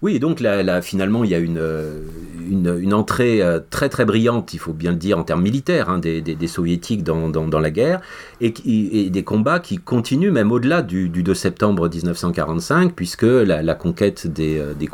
Oui, 0.00 0.20
donc 0.20 0.38
là, 0.38 0.80
finalement, 0.80 1.24
il 1.24 1.30
y 1.30 1.34
a 1.34 1.38
une, 1.38 1.58
euh, 1.58 2.90
entrée 2.92 3.42
euh, 3.42 3.58
très 3.68 3.88
très 3.88 4.04
brillante, 4.04 4.54
il 4.54 4.60
faut 4.60 4.72
bien 4.72 4.92
le 4.92 4.96
dire, 4.96 5.18
en 5.18 5.24
termes 5.24 5.42
militaires, 5.42 5.88
hein, 5.88 5.98
des, 5.98 6.46
soviétiques 6.46 7.02
dans, 7.02 7.60
la 7.60 7.70
guerre, 7.70 8.00
et, 8.40 9.10
des 9.10 9.24
combats 9.24 9.58
qui 9.58 9.78
continuent 9.78 10.30
même 10.30 10.52
au-delà 10.52 10.82
du, 10.82 11.08
du, 11.08 11.24
2 11.24 11.34
septembre 11.34 11.88
1945, 11.88 12.92
puisque 12.94 13.22
la, 13.22 13.74
conquête 13.74 14.28
des, 14.28 14.58
euh, 14.58 14.72
des 14.72 14.86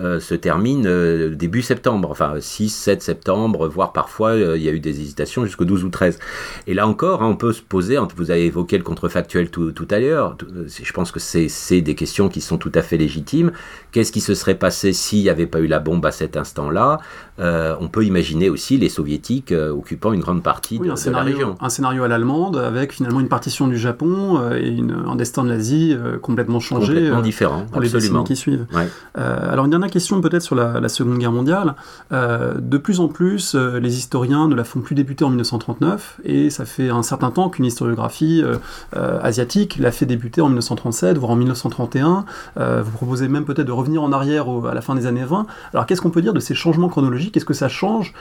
euh, 0.00 0.18
se 0.18 0.34
termine 0.34 0.86
euh, 0.86 1.34
début 1.34 1.60
septembre, 1.60 2.10
enfin 2.10 2.36
6, 2.40 2.70
7 2.70 3.02
septembre, 3.02 3.68
voire 3.68 3.92
parfois 3.92 4.30
euh, 4.30 4.56
il 4.56 4.62
y 4.62 4.68
a 4.70 4.72
eu 4.72 4.80
des 4.80 4.98
hésitations 4.98 5.44
jusqu'au 5.44 5.66
12 5.66 5.84
ou 5.84 5.90
13. 5.90 6.18
Et 6.66 6.72
là 6.72 6.86
encore, 6.86 7.22
hein, 7.22 7.26
on 7.26 7.36
peut 7.36 7.52
se 7.52 7.60
poser, 7.60 7.98
vous 8.16 8.30
avez 8.30 8.46
évoqué 8.46 8.78
le 8.78 8.84
contrefactuel 8.84 9.50
tout, 9.50 9.72
tout 9.72 9.88
à 9.90 9.98
l'heure, 9.98 10.38
je 10.66 10.92
pense 10.92 11.12
que 11.12 11.20
c'est 11.20 11.80
des 11.82 11.94
questions 11.94 12.30
qui 12.30 12.40
sont 12.40 12.56
tout 12.56 12.72
à 12.74 12.80
fait 12.80 12.96
légitimes. 12.96 13.52
Qu'est-ce 13.92 14.10
qui 14.10 14.22
se 14.22 14.34
serait 14.34 14.54
passé 14.54 14.94
s'il 14.94 15.20
n'y 15.22 15.28
avait 15.28 15.46
pas 15.46 15.60
eu 15.60 15.66
la 15.66 15.80
bombe 15.80 16.06
à 16.06 16.12
cet 16.12 16.38
instant-là? 16.38 17.00
On 17.38 17.88
peut 17.88 18.04
imaginer 18.04 18.50
aussi 18.50 18.76
les 18.76 18.90
soviétiques 18.90 19.52
occupant 19.52 20.12
une 20.12 20.20
grande 20.20 20.42
partie 20.42 20.78
de, 20.78 21.10
la 21.10 21.22
région. 21.22 21.56
Un 21.60 21.70
scénario 21.70 22.04
à 22.04 22.08
l'allemande 22.08 22.56
avec 22.56 22.92
finalement 22.92 23.20
une 23.20 23.28
partition 23.28 23.66
du 23.66 23.78
Japon 23.78 24.40
et 24.52 24.68
une, 24.68 24.92
un 25.06 25.16
destin 25.16 25.44
de 25.44 25.48
l'Asie 25.48 25.96
complètement 26.22 26.60
changé. 26.60 26.94
Complètement 26.94 27.22
différent, 27.22 27.66
pour 27.72 27.80
les 27.80 27.88
décennies 27.88 28.24
qui 28.24 28.36
suivent. 28.36 28.66
alors 29.14 29.64
une 29.64 29.70
dernière 29.70 29.89
question 29.90 30.20
peut-être 30.20 30.42
sur 30.42 30.54
la, 30.54 30.88
Seconde 30.88 31.18
Guerre 31.18 31.32
mondiale. 31.32 31.74
Euh, 32.12 32.54
de 32.58 32.78
plus 32.78 33.00
en 33.00 33.08
plus, 33.08 33.54
euh, 33.54 33.78
les 33.78 33.98
historiens 33.98 34.48
ne 34.48 34.54
la 34.54 34.64
font 34.64 34.80
plus 34.80 34.94
débuter 34.94 35.24
en 35.24 35.28
1939, 35.28 36.20
et 36.24 36.50
ça 36.50 36.64
fait 36.64 36.88
un 36.88 37.02
certain 37.02 37.30
temps 37.30 37.48
qu'une 37.48 37.64
historiographie 37.64 38.42
euh, 38.42 39.20
asiatique 39.22 39.76
l'a 39.78 39.92
fait 39.92 40.06
débuter 40.06 40.40
en 40.40 40.46
1937, 40.46 41.18
voire 41.18 41.32
en 41.32 41.36
1931. 41.36 42.24
vous 42.56 42.90
proposez 42.92 43.28
même 43.28 43.44
peut-être 43.44 43.66
de 43.66 43.72
revenir 43.72 44.02
en 44.02 44.12
arrière 44.12 44.46
à 44.68 44.74
la 44.74 44.80
fin 44.80 44.94
des 44.94 45.06
années 45.06 45.24
20. 45.24 45.46
Alors 45.72 45.86
qu'est-ce 45.86 46.00
qu'on 46.00 46.10
peut 46.10 46.22
dire 46.22 46.32
de 46.32 46.40
ces 46.40 46.54
changements 46.54 46.88
chronologiques? 46.88 47.34
Qu'est-ce 47.34 47.44
que 47.44 47.54
ça 47.54 47.68
change? 47.68 48.14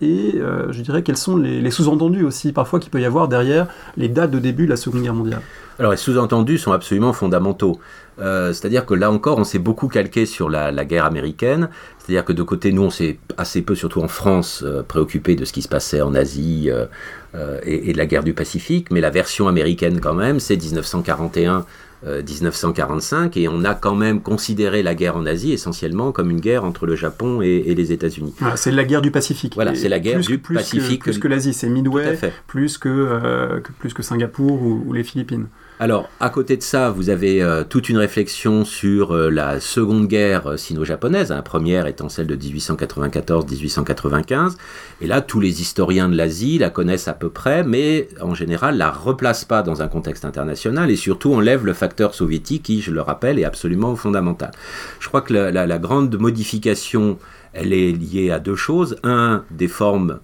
Et 0.00 0.40
je 0.40 0.82
dirais 0.82 1.02
quels 1.02 1.16
sont 1.16 1.36
les, 1.36 1.60
les 1.60 1.70
sous-entendus 1.70 2.24
aussi 2.24 2.52
parfois 2.52 2.80
qu'il 2.80 2.90
peut 2.90 3.00
y 3.00 3.04
avoir 3.04 3.28
derrière 3.28 3.66
les 3.96 4.08
dates 4.08 4.30
de 4.30 4.38
début 4.38 4.64
de 4.64 4.70
la 4.70 4.76
Seconde 4.76 5.02
Guerre 5.02 5.14
mondiale? 5.14 5.42
Alors 5.78 5.92
les 5.92 5.96
sous-entendus 5.96 6.58
sont 6.58 6.72
absolument 6.72 7.12
fondamentaux. 7.12 7.78
Euh, 8.20 8.52
c'est-à-dire 8.52 8.84
que 8.84 8.94
là 8.94 9.10
encore, 9.10 9.38
on 9.38 9.44
s'est 9.44 9.58
beaucoup 9.58 9.88
calqué 9.88 10.26
sur 10.26 10.48
la, 10.48 10.72
guerre 10.84 11.04
américaine. 11.04 11.68
C'est-à-dire 11.98 12.24
que 12.24 12.32
de 12.32 12.42
côté, 12.42 12.72
nous, 12.72 12.82
on 12.82 12.90
s'est 12.90 13.18
assez 13.36 13.62
peu, 13.62 13.74
surtout 13.74 14.00
en 14.00 14.08
France, 14.08 14.62
euh, 14.64 14.82
préoccupé 14.82 15.36
de 15.36 15.44
ce 15.44 15.52
qui 15.52 15.62
se 15.62 15.68
passait 15.68 16.00
en 16.00 16.14
Asie 16.14 16.70
euh, 16.70 17.60
et, 17.64 17.92
de 17.92 17.98
la 17.98 18.06
guerre 18.06 18.24
du 18.24 18.32
Pacifique. 18.34 18.90
Mais 18.90 19.00
la 19.00 19.10
version 19.10 19.48
américaine, 19.48 20.00
quand 20.00 20.14
même, 20.14 20.40
c'est 20.40 20.56
1941. 20.56 21.64
1945 22.00 23.36
et 23.36 23.48
on 23.48 23.64
a 23.64 23.74
quand 23.74 23.96
même 23.96 24.22
considéré 24.22 24.84
la 24.84 24.94
guerre 24.94 25.16
en 25.16 25.26
Asie 25.26 25.52
essentiellement 25.52 26.12
comme 26.12 26.30
une 26.30 26.38
guerre 26.38 26.62
entre 26.62 26.86
le 26.86 26.94
Japon 26.94 27.42
et, 27.42 27.74
les 27.74 27.90
États-Unis. 27.90 28.36
c'est 28.54 28.70
la 28.70 28.84
guerre 28.84 29.02
du 29.02 29.10
Pacifique. 29.10 29.56
Voilà, 29.56 29.74
c'est 29.74 29.88
la 29.88 29.98
guerre 29.98 30.20
du 30.20 30.38
Pacifique. 30.38 31.02
plus 31.02 31.18
que 31.18 31.26
l'Asie, 31.26 31.52
c'est 31.52 31.68
Midway, 31.68 32.16
plus 32.46 32.78
que, 32.78 33.60
plus 33.80 33.94
que 33.94 34.04
Singapour 34.04 34.62
ou 34.62 34.92
les 34.92 35.02
Philippines. 35.02 35.48
Alors, 35.80 36.08
à 36.18 36.28
côté 36.28 36.56
de 36.56 36.62
ça, 36.62 36.90
vous 36.90 37.08
avez 37.08 37.40
euh, 37.40 37.62
toute 37.62 37.88
une 37.88 37.98
réflexion 37.98 38.64
sur 38.64 39.14
euh, 39.14 39.30
la 39.30 39.60
seconde 39.60 40.08
guerre 40.08 40.48
euh, 40.48 40.56
sino-japonaise, 40.56 41.30
la 41.30 41.36
hein, 41.36 41.42
première 41.42 41.86
étant 41.86 42.08
celle 42.08 42.26
de 42.26 42.34
1894-1895. 42.34 44.56
Et 45.00 45.06
là, 45.06 45.20
tous 45.20 45.38
les 45.38 45.60
historiens 45.60 46.08
de 46.08 46.16
l'Asie 46.16 46.58
la 46.58 46.70
connaissent 46.70 47.06
à 47.06 47.12
peu 47.12 47.30
près, 47.30 47.62
mais 47.62 48.08
en 48.20 48.34
général, 48.34 48.76
la 48.76 48.90
replacent 48.90 49.44
pas 49.44 49.62
dans 49.62 49.80
un 49.80 49.86
contexte 49.86 50.24
international 50.24 50.90
et 50.90 50.96
surtout 50.96 51.32
enlèvent 51.32 51.64
le 51.64 51.74
facteur 51.74 52.12
soviétique 52.12 52.64
qui, 52.64 52.82
je 52.82 52.90
le 52.90 53.00
rappelle, 53.00 53.38
est 53.38 53.44
absolument 53.44 53.94
fondamental. 53.94 54.50
Je 54.98 55.06
crois 55.06 55.20
que 55.20 55.32
la, 55.32 55.64
la 55.64 55.78
grande 55.78 56.18
modification, 56.18 57.20
elle 57.52 57.72
est 57.72 57.92
liée 57.92 58.32
à 58.32 58.40
deux 58.40 58.56
choses. 58.56 58.96
Un, 59.04 59.44
des 59.52 59.68
formes 59.68 60.18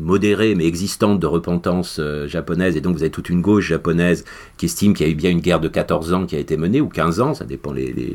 modérée 0.00 0.54
mais 0.54 0.66
existante 0.66 1.20
de 1.20 1.26
repentance 1.26 1.98
euh, 2.00 2.26
japonaise, 2.26 2.76
et 2.76 2.80
donc 2.80 2.96
vous 2.96 3.02
avez 3.02 3.10
toute 3.10 3.28
une 3.28 3.40
gauche 3.40 3.68
japonaise 3.68 4.24
qui 4.56 4.66
estime 4.66 4.94
qu'il 4.94 5.06
y 5.06 5.08
a 5.08 5.12
eu 5.12 5.16
bien 5.16 5.30
une 5.30 5.40
guerre 5.40 5.60
de 5.60 5.68
14 5.68 6.12
ans 6.12 6.26
qui 6.26 6.36
a 6.36 6.38
été 6.38 6.56
menée, 6.56 6.80
ou 6.80 6.88
15 6.88 7.20
ans, 7.20 7.34
ça 7.34 7.44
dépend 7.44 7.72
les, 7.72 7.92
les, 7.92 8.10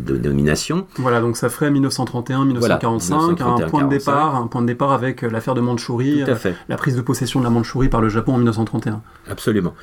dénominations. 0.00 0.86
Voilà, 0.96 1.20
donc 1.20 1.36
ça 1.36 1.48
ferait 1.48 1.70
1931-1945, 1.70 3.42
un 3.42 3.68
point 3.68 3.84
de 3.84 3.88
départ, 3.88 4.36
un 4.36 4.46
point 4.46 4.62
de 4.62 4.66
départ 4.66 4.92
avec 4.92 5.22
euh, 5.22 5.30
l'affaire 5.30 5.54
de 5.54 5.60
Mandchourie, 5.60 6.22
euh, 6.22 6.34
la 6.68 6.76
prise 6.76 6.96
de 6.96 7.02
possession 7.02 7.40
de 7.40 7.44
la 7.44 7.50
Mandchourie 7.50 7.88
par 7.88 8.00
le 8.00 8.08
Japon 8.08 8.34
en 8.34 8.38
1931. 8.38 9.02
Absolument. 9.28 9.74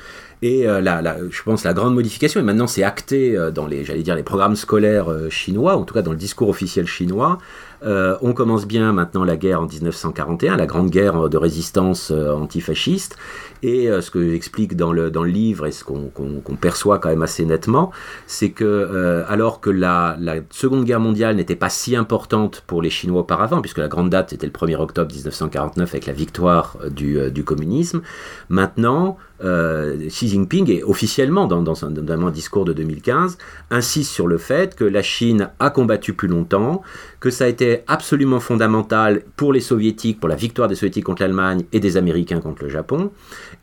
Et 0.42 0.64
là, 0.64 1.16
je 1.30 1.42
pense 1.42 1.64
la 1.64 1.72
grande 1.72 1.94
modification, 1.94 2.40
et 2.40 2.42
maintenant 2.42 2.66
c'est 2.66 2.82
acté 2.82 3.36
dans 3.54 3.66
les, 3.66 3.84
dire, 4.02 4.14
les 4.14 4.22
programmes 4.22 4.56
scolaires 4.56 5.08
chinois, 5.30 5.76
en 5.76 5.84
tout 5.84 5.94
cas 5.94 6.02
dans 6.02 6.10
le 6.10 6.18
discours 6.18 6.48
officiel 6.48 6.86
chinois, 6.86 7.38
euh, 7.82 8.16
on 8.22 8.32
commence 8.32 8.66
bien 8.66 8.92
maintenant 8.92 9.24
la 9.24 9.36
guerre 9.36 9.60
en 9.60 9.66
1941, 9.66 10.56
la 10.56 10.66
grande 10.66 10.90
guerre 10.90 11.28
de 11.28 11.36
résistance 11.36 12.10
euh, 12.10 12.32
antifasciste. 12.32 13.16
Et 13.62 13.90
euh, 13.90 14.00
ce 14.00 14.10
que 14.10 14.30
j'explique 14.30 14.76
dans 14.76 14.92
le, 14.92 15.10
dans 15.10 15.22
le 15.22 15.30
livre 15.30 15.66
et 15.66 15.72
ce 15.72 15.84
qu'on 15.84 16.56
perçoit 16.60 16.98
quand 16.98 17.08
même 17.08 17.22
assez 17.22 17.44
nettement, 17.44 17.90
c'est 18.26 18.50
que 18.50 19.24
alors 19.28 19.60
que 19.60 19.70
la, 19.70 20.16
Seconde 20.50 20.84
Guerre 20.84 21.00
mondiale 21.00 21.36
n'était 21.36 21.56
pas 21.56 21.68
si 21.68 21.96
importante 21.96 22.62
pour 22.66 22.82
les 22.82 22.90
Chinois 22.90 23.20
auparavant, 23.20 23.60
puisque 23.60 23.78
la 23.78 23.88
grande 23.88 24.10
date 24.10 24.32
était 24.32 24.46
le 24.46 24.52
1er 24.52 24.76
octobre 24.76 25.12
1949 25.12 25.94
avec 25.94 26.06
la 26.06 26.12
victoire 26.12 26.76
du, 26.90 27.30
du 27.30 27.44
communisme, 27.44 28.02
maintenant 28.48 29.16
Xi 29.40 30.28
Jinping, 30.28 30.70
et 30.70 30.82
officiellement 30.82 31.46
dans, 31.46 31.62
dans, 31.62 31.84
un, 31.84 31.90
dans 31.90 32.26
un 32.26 32.30
discours 32.30 32.64
de 32.64 32.72
2015, 32.72 33.38
insiste 33.70 34.10
sur 34.10 34.26
le 34.26 34.38
fait 34.38 34.74
que 34.74 34.84
la 34.84 35.02
Chine 35.02 35.50
a 35.58 35.70
combattu 35.70 36.12
plus 36.12 36.28
longtemps, 36.28 36.82
que 37.20 37.30
ça 37.30 37.44
a 37.44 37.48
été 37.48 37.82
absolument 37.86 38.40
fondamental 38.40 39.22
pour 39.36 39.52
les 39.52 39.60
soviétiques, 39.60 40.20
pour 40.20 40.28
la 40.28 40.36
victoire 40.36 40.68
des 40.68 40.74
soviétiques 40.74 41.04
contre 41.04 41.22
l'Allemagne 41.22 41.64
et 41.72 41.80
des 41.80 41.96
Américains 41.96 42.40
contre 42.40 42.62
le 42.64 42.68
Japon, 42.68 43.10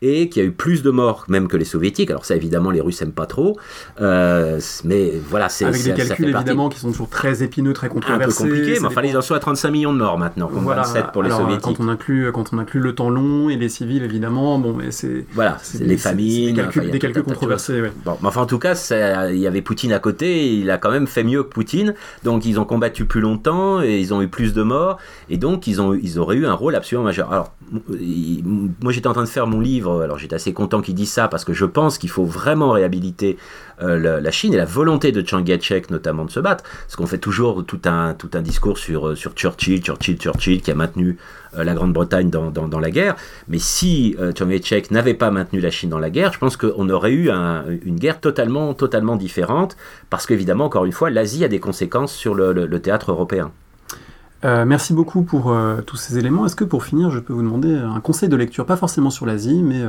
et 0.02 0.28
qu'il 0.28 0.42
y 0.42 0.44
a 0.44 0.48
eu 0.48 0.52
plus 0.52 0.82
de 0.82 0.90
morts 0.90 1.24
même 1.28 1.48
que 1.48 1.56
les 1.56 1.64
soviétiques. 1.64 2.10
Alors 2.10 2.24
ça, 2.24 2.36
évidemment, 2.36 2.70
les 2.70 2.80
Russes 2.80 3.00
n'aiment 3.00 3.12
pas 3.12 3.26
trop, 3.26 3.58
euh, 4.00 4.60
mais 4.84 5.12
voilà, 5.28 5.48
c'est 5.48 5.64
avec 5.64 5.82
des 5.82 5.94
calculs 5.94 6.28
évidemment 6.28 6.68
qui 6.68 6.78
sont 6.78 6.92
toujours 6.92 7.08
très 7.08 7.42
épineux, 7.42 7.72
très 7.72 7.88
controversés. 7.88 8.42
Un 8.42 8.46
peu 8.46 8.50
compliqué, 8.50 8.80
mais 8.80 8.86
enfin, 8.86 9.02
ils 9.02 9.16
en 9.16 9.22
sont 9.22 9.34
à 9.34 9.40
35 9.40 9.70
millions 9.70 9.92
de 9.92 9.98
morts 9.98 10.18
maintenant, 10.18 10.48
voilà. 10.52 10.82
27 10.82 11.12
pour 11.12 11.22
les 11.22 11.30
soviétiques. 11.30 11.62
Quand 11.62 11.84
on 11.84 11.88
inclut, 11.88 12.30
quand 12.32 12.52
on 12.52 12.58
inclut 12.58 12.80
le 12.80 12.94
temps 12.94 13.10
long 13.10 13.48
et 13.48 13.56
les 13.56 13.68
civils, 13.68 14.02
évidemment, 14.02 14.58
bon, 14.58 14.74
mais 14.74 14.90
c'est 14.90 15.26
voilà, 15.32 15.58
les 15.80 15.96
familles, 15.96 16.52
des 16.52 16.98
calculs, 16.98 17.22
controversés. 17.22 17.82
Bon, 18.04 18.16
mais 18.20 18.28
enfin, 18.28 18.42
en 18.42 18.46
tout 18.46 18.58
cas, 18.58 18.74
il 19.30 19.38
y 19.38 19.46
avait 19.46 19.62
Poutine 19.62 19.92
à 19.92 19.98
côté, 19.98 20.46
et 20.46 20.54
il 20.54 20.70
a 20.70 20.78
quand 20.78 20.90
même 20.90 21.06
fait 21.06 21.24
mieux 21.24 21.42
que 21.42 21.48
Poutine. 21.48 21.94
Donc, 22.22 22.44
ils 22.44 22.58
ont 22.60 22.64
combattu 22.64 23.04
plus 23.04 23.20
longtemps 23.20 23.82
et 23.82 23.98
ils 23.98 24.12
ont 24.14 24.22
eu 24.22 24.28
plus 24.28 24.54
de 24.54 24.62
morts. 24.62 24.98
Et 25.28 25.36
donc, 25.36 25.66
ils, 25.66 25.80
ont, 25.80 25.94
ils 25.94 26.18
auraient 26.18 26.36
eu 26.36 26.46
un 26.46 26.54
rôle 26.54 26.74
absolument 26.74 27.04
majeur. 27.04 27.32
Alors, 27.32 27.52
moi, 27.72 28.92
j'étais 28.92 29.06
en 29.06 29.12
train 29.12 29.24
de 29.24 29.28
faire 29.28 29.46
mon 29.46 29.60
livre. 29.60 30.02
Alors, 30.02 30.18
j'étais 30.18 30.36
assez 30.36 30.52
content 30.52 30.80
qu'il 30.80 30.94
dise 30.94 31.10
ça 31.10 31.28
parce 31.28 31.44
que 31.44 31.52
je 31.52 31.64
pense 31.64 31.98
qu'il 31.98 32.10
faut 32.10 32.24
vraiment 32.24 32.70
réhabiliter 32.70 33.36
euh, 33.82 34.20
la, 34.20 34.30
Chine 34.30 34.54
et 34.54 34.56
la 34.56 34.64
volonté 34.64 35.12
de 35.12 35.26
Chiang 35.26 35.42
Kai-shek 35.42 35.90
notamment 35.90 36.24
de 36.24 36.30
se 36.30 36.40
battre. 36.40 36.64
Parce 36.64 36.96
qu'on 36.96 37.06
fait 37.06 37.18
toujours 37.18 37.64
tout 37.64 37.80
un, 37.84 38.14
tout 38.14 38.30
un 38.34 38.42
discours 38.42 38.78
sur, 38.78 39.08
euh, 39.08 39.14
sur 39.14 39.32
Churchill, 39.32 39.82
Churchill, 39.82 40.16
Churchill, 40.16 40.62
qui 40.62 40.70
a 40.70 40.74
maintenu 40.74 41.18
euh, 41.58 41.64
la 41.64 41.74
Grande-Bretagne 41.74 42.30
dans, 42.30 42.50
dans, 42.50 42.80
la 42.80 42.90
guerre. 42.90 43.16
Mais 43.48 43.58
si 43.58 44.16
Chiang 44.36 44.48
Kai-shek 44.48 44.90
n'avait 44.90 45.14
pas 45.14 45.30
maintenu 45.30 45.60
la 45.60 45.70
Chine 45.70 45.90
dans 45.90 45.98
la 45.98 46.10
guerre, 46.10 46.32
je 46.32 46.38
pense 46.38 46.56
qu'on 46.56 46.88
aurait 46.88 47.12
eu 47.12 47.30
une 47.30 47.96
guerre 47.96 48.20
totalement, 48.20 48.74
totalement 48.74 49.16
différente. 49.16 49.76
Parce 50.10 50.26
qu'évidemment, 50.26 50.66
encore 50.66 50.84
une 50.84 50.92
fois, 50.92 51.10
l'Asie 51.10 51.44
a 51.44 51.48
des 51.48 51.60
conséquences 51.60 52.12
sur 52.12 52.34
le, 52.34 52.80
théâtre 52.80 53.12
européen. 53.12 53.52
merci 54.42 54.92
beaucoup 54.92 55.22
pour 55.22 55.56
tous 55.86 55.96
ces 55.96 56.18
éléments. 56.18 56.44
Est-ce 56.44 56.56
que 56.56 56.64
pour 56.64 56.84
finir, 56.84 57.10
je 57.10 57.20
peux 57.20 57.32
vous 57.32 57.42
demander 57.42 57.74
un 57.74 58.00
conseil 58.00 58.28
de 58.28 58.36
lecture, 58.36 58.66
pas 58.66 58.76
forcément 58.76 59.10
sur 59.10 59.24
l'Asie, 59.24 59.62
mais 59.62 59.82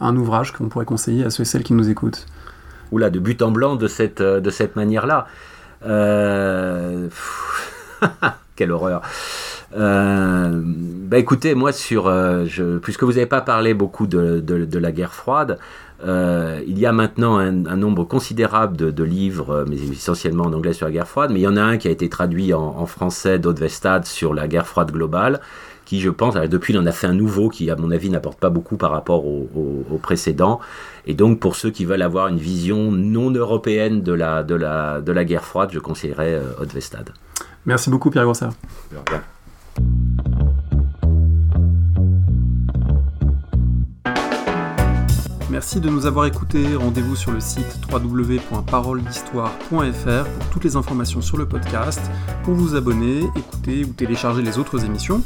un 0.00 0.16
ouvrage 0.16 0.52
qu'on 0.52 0.68
pourrait 0.68 0.86
conseiller 0.86 1.24
à 1.24 1.30
ceux 1.30 1.42
et 1.42 1.46
celles 1.46 1.62
qui 1.62 1.74
nous 1.74 1.90
écoutent? 1.90 2.26
Oula, 2.92 3.10
de 3.10 3.18
but 3.18 3.42
en 3.42 3.50
blanc 3.50 3.76
de 3.76 3.88
cette, 3.88 4.20
euh, 4.20 4.40
manière-là. 4.74 5.26
Euh, 5.86 7.08
quelle 8.56 8.72
horreur. 8.72 9.02
Euh, 9.76 10.60
bah 10.64 11.18
écoutez, 11.18 11.54
moi, 11.54 11.72
sur, 11.72 12.12
puisque 12.82 13.04
vous 13.04 13.12
n'avez 13.12 13.26
pas 13.26 13.40
parlé 13.40 13.74
beaucoup 13.74 14.06
de, 14.06 14.78
la 14.78 14.92
guerre 14.92 15.14
froide, 15.14 15.58
il 16.04 16.78
y 16.78 16.86
a 16.86 16.92
maintenant 16.92 17.38
un, 17.38 17.52
nombre 17.52 18.04
considérable 18.04 18.76
de, 18.76 19.04
livres, 19.04 19.64
mais 19.68 19.76
essentiellement 19.76 20.44
en 20.44 20.52
anglais 20.52 20.72
sur 20.72 20.86
la 20.86 20.92
guerre 20.92 21.08
froide, 21.08 21.30
mais 21.32 21.40
il 21.40 21.44
y 21.44 21.48
en 21.48 21.56
a 21.56 21.62
un 21.62 21.78
qui 21.78 21.88
a 21.88 21.90
été 21.90 22.08
traduit 22.08 22.52
en, 22.52 22.86
français 22.86 23.38
d'Aude 23.38 23.60
Vestade 23.60 24.04
sur 24.06 24.34
la 24.34 24.48
guerre 24.48 24.66
froide 24.66 24.90
globale, 24.90 25.40
qui, 25.90 26.00
je 26.00 26.08
pense, 26.08 26.34
depuis, 26.34 26.72
il 26.72 26.78
en 26.78 26.86
a 26.86 26.92
fait 26.92 27.08
un 27.08 27.14
nouveau 27.14 27.48
qui, 27.48 27.68
à 27.68 27.74
mon 27.74 27.90
avis, 27.90 28.10
n'apporte 28.10 28.38
pas 28.38 28.48
beaucoup 28.48 28.76
par 28.76 28.92
rapport 28.92 29.26
au, 29.26 29.98
précédent. 30.00 30.60
Et 31.04 31.14
donc, 31.14 31.40
pour 31.40 31.56
ceux 31.56 31.70
qui 31.70 31.84
veulent 31.84 32.02
avoir 32.02 32.28
une 32.28 32.38
vision 32.38 32.92
non 32.92 33.32
européenne 33.32 34.00
de 34.00 34.12
la, 34.12 34.44
de 34.44 34.54
la, 34.54 35.00
de 35.00 35.10
la 35.10 35.24
guerre 35.24 35.44
froide, 35.44 35.70
je 35.72 35.80
conseillerais 35.80 36.34
euh, 36.34 36.52
Vestade. 36.72 37.10
Merci 37.66 37.90
beaucoup, 37.90 38.08
Pierre 38.08 38.22
Grossard. 38.22 38.52
Merci 45.50 45.80
de 45.80 45.90
nous 45.90 46.06
avoir 46.06 46.26
écoutés. 46.26 46.76
Rendez-vous 46.76 47.16
sur 47.16 47.32
le 47.32 47.40
site 47.40 47.80
www.paroledhistoire.fr 47.92 50.24
pour 50.38 50.50
toutes 50.52 50.62
les 50.62 50.76
informations 50.76 51.20
sur 51.20 51.36
le 51.36 51.48
podcast, 51.48 52.00
pour 52.44 52.54
vous 52.54 52.76
abonner, 52.76 53.24
écouter 53.34 53.84
ou 53.84 53.88
télécharger 53.88 54.42
les 54.42 54.56
autres 54.56 54.84
émissions. 54.84 55.20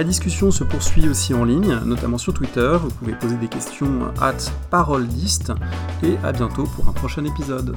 La 0.00 0.04
discussion 0.04 0.50
se 0.50 0.64
poursuit 0.64 1.06
aussi 1.10 1.34
en 1.34 1.44
ligne, 1.44 1.78
notamment 1.84 2.16
sur 2.16 2.32
Twitter. 2.32 2.74
Vous 2.80 2.88
pouvez 2.88 3.12
poser 3.12 3.36
des 3.36 3.48
questions 3.48 4.10
at 4.18 4.32
paroledist 4.70 5.52
et 6.02 6.16
à 6.24 6.32
bientôt 6.32 6.64
pour 6.64 6.88
un 6.88 6.92
prochain 6.92 7.22
épisode. 7.26 7.76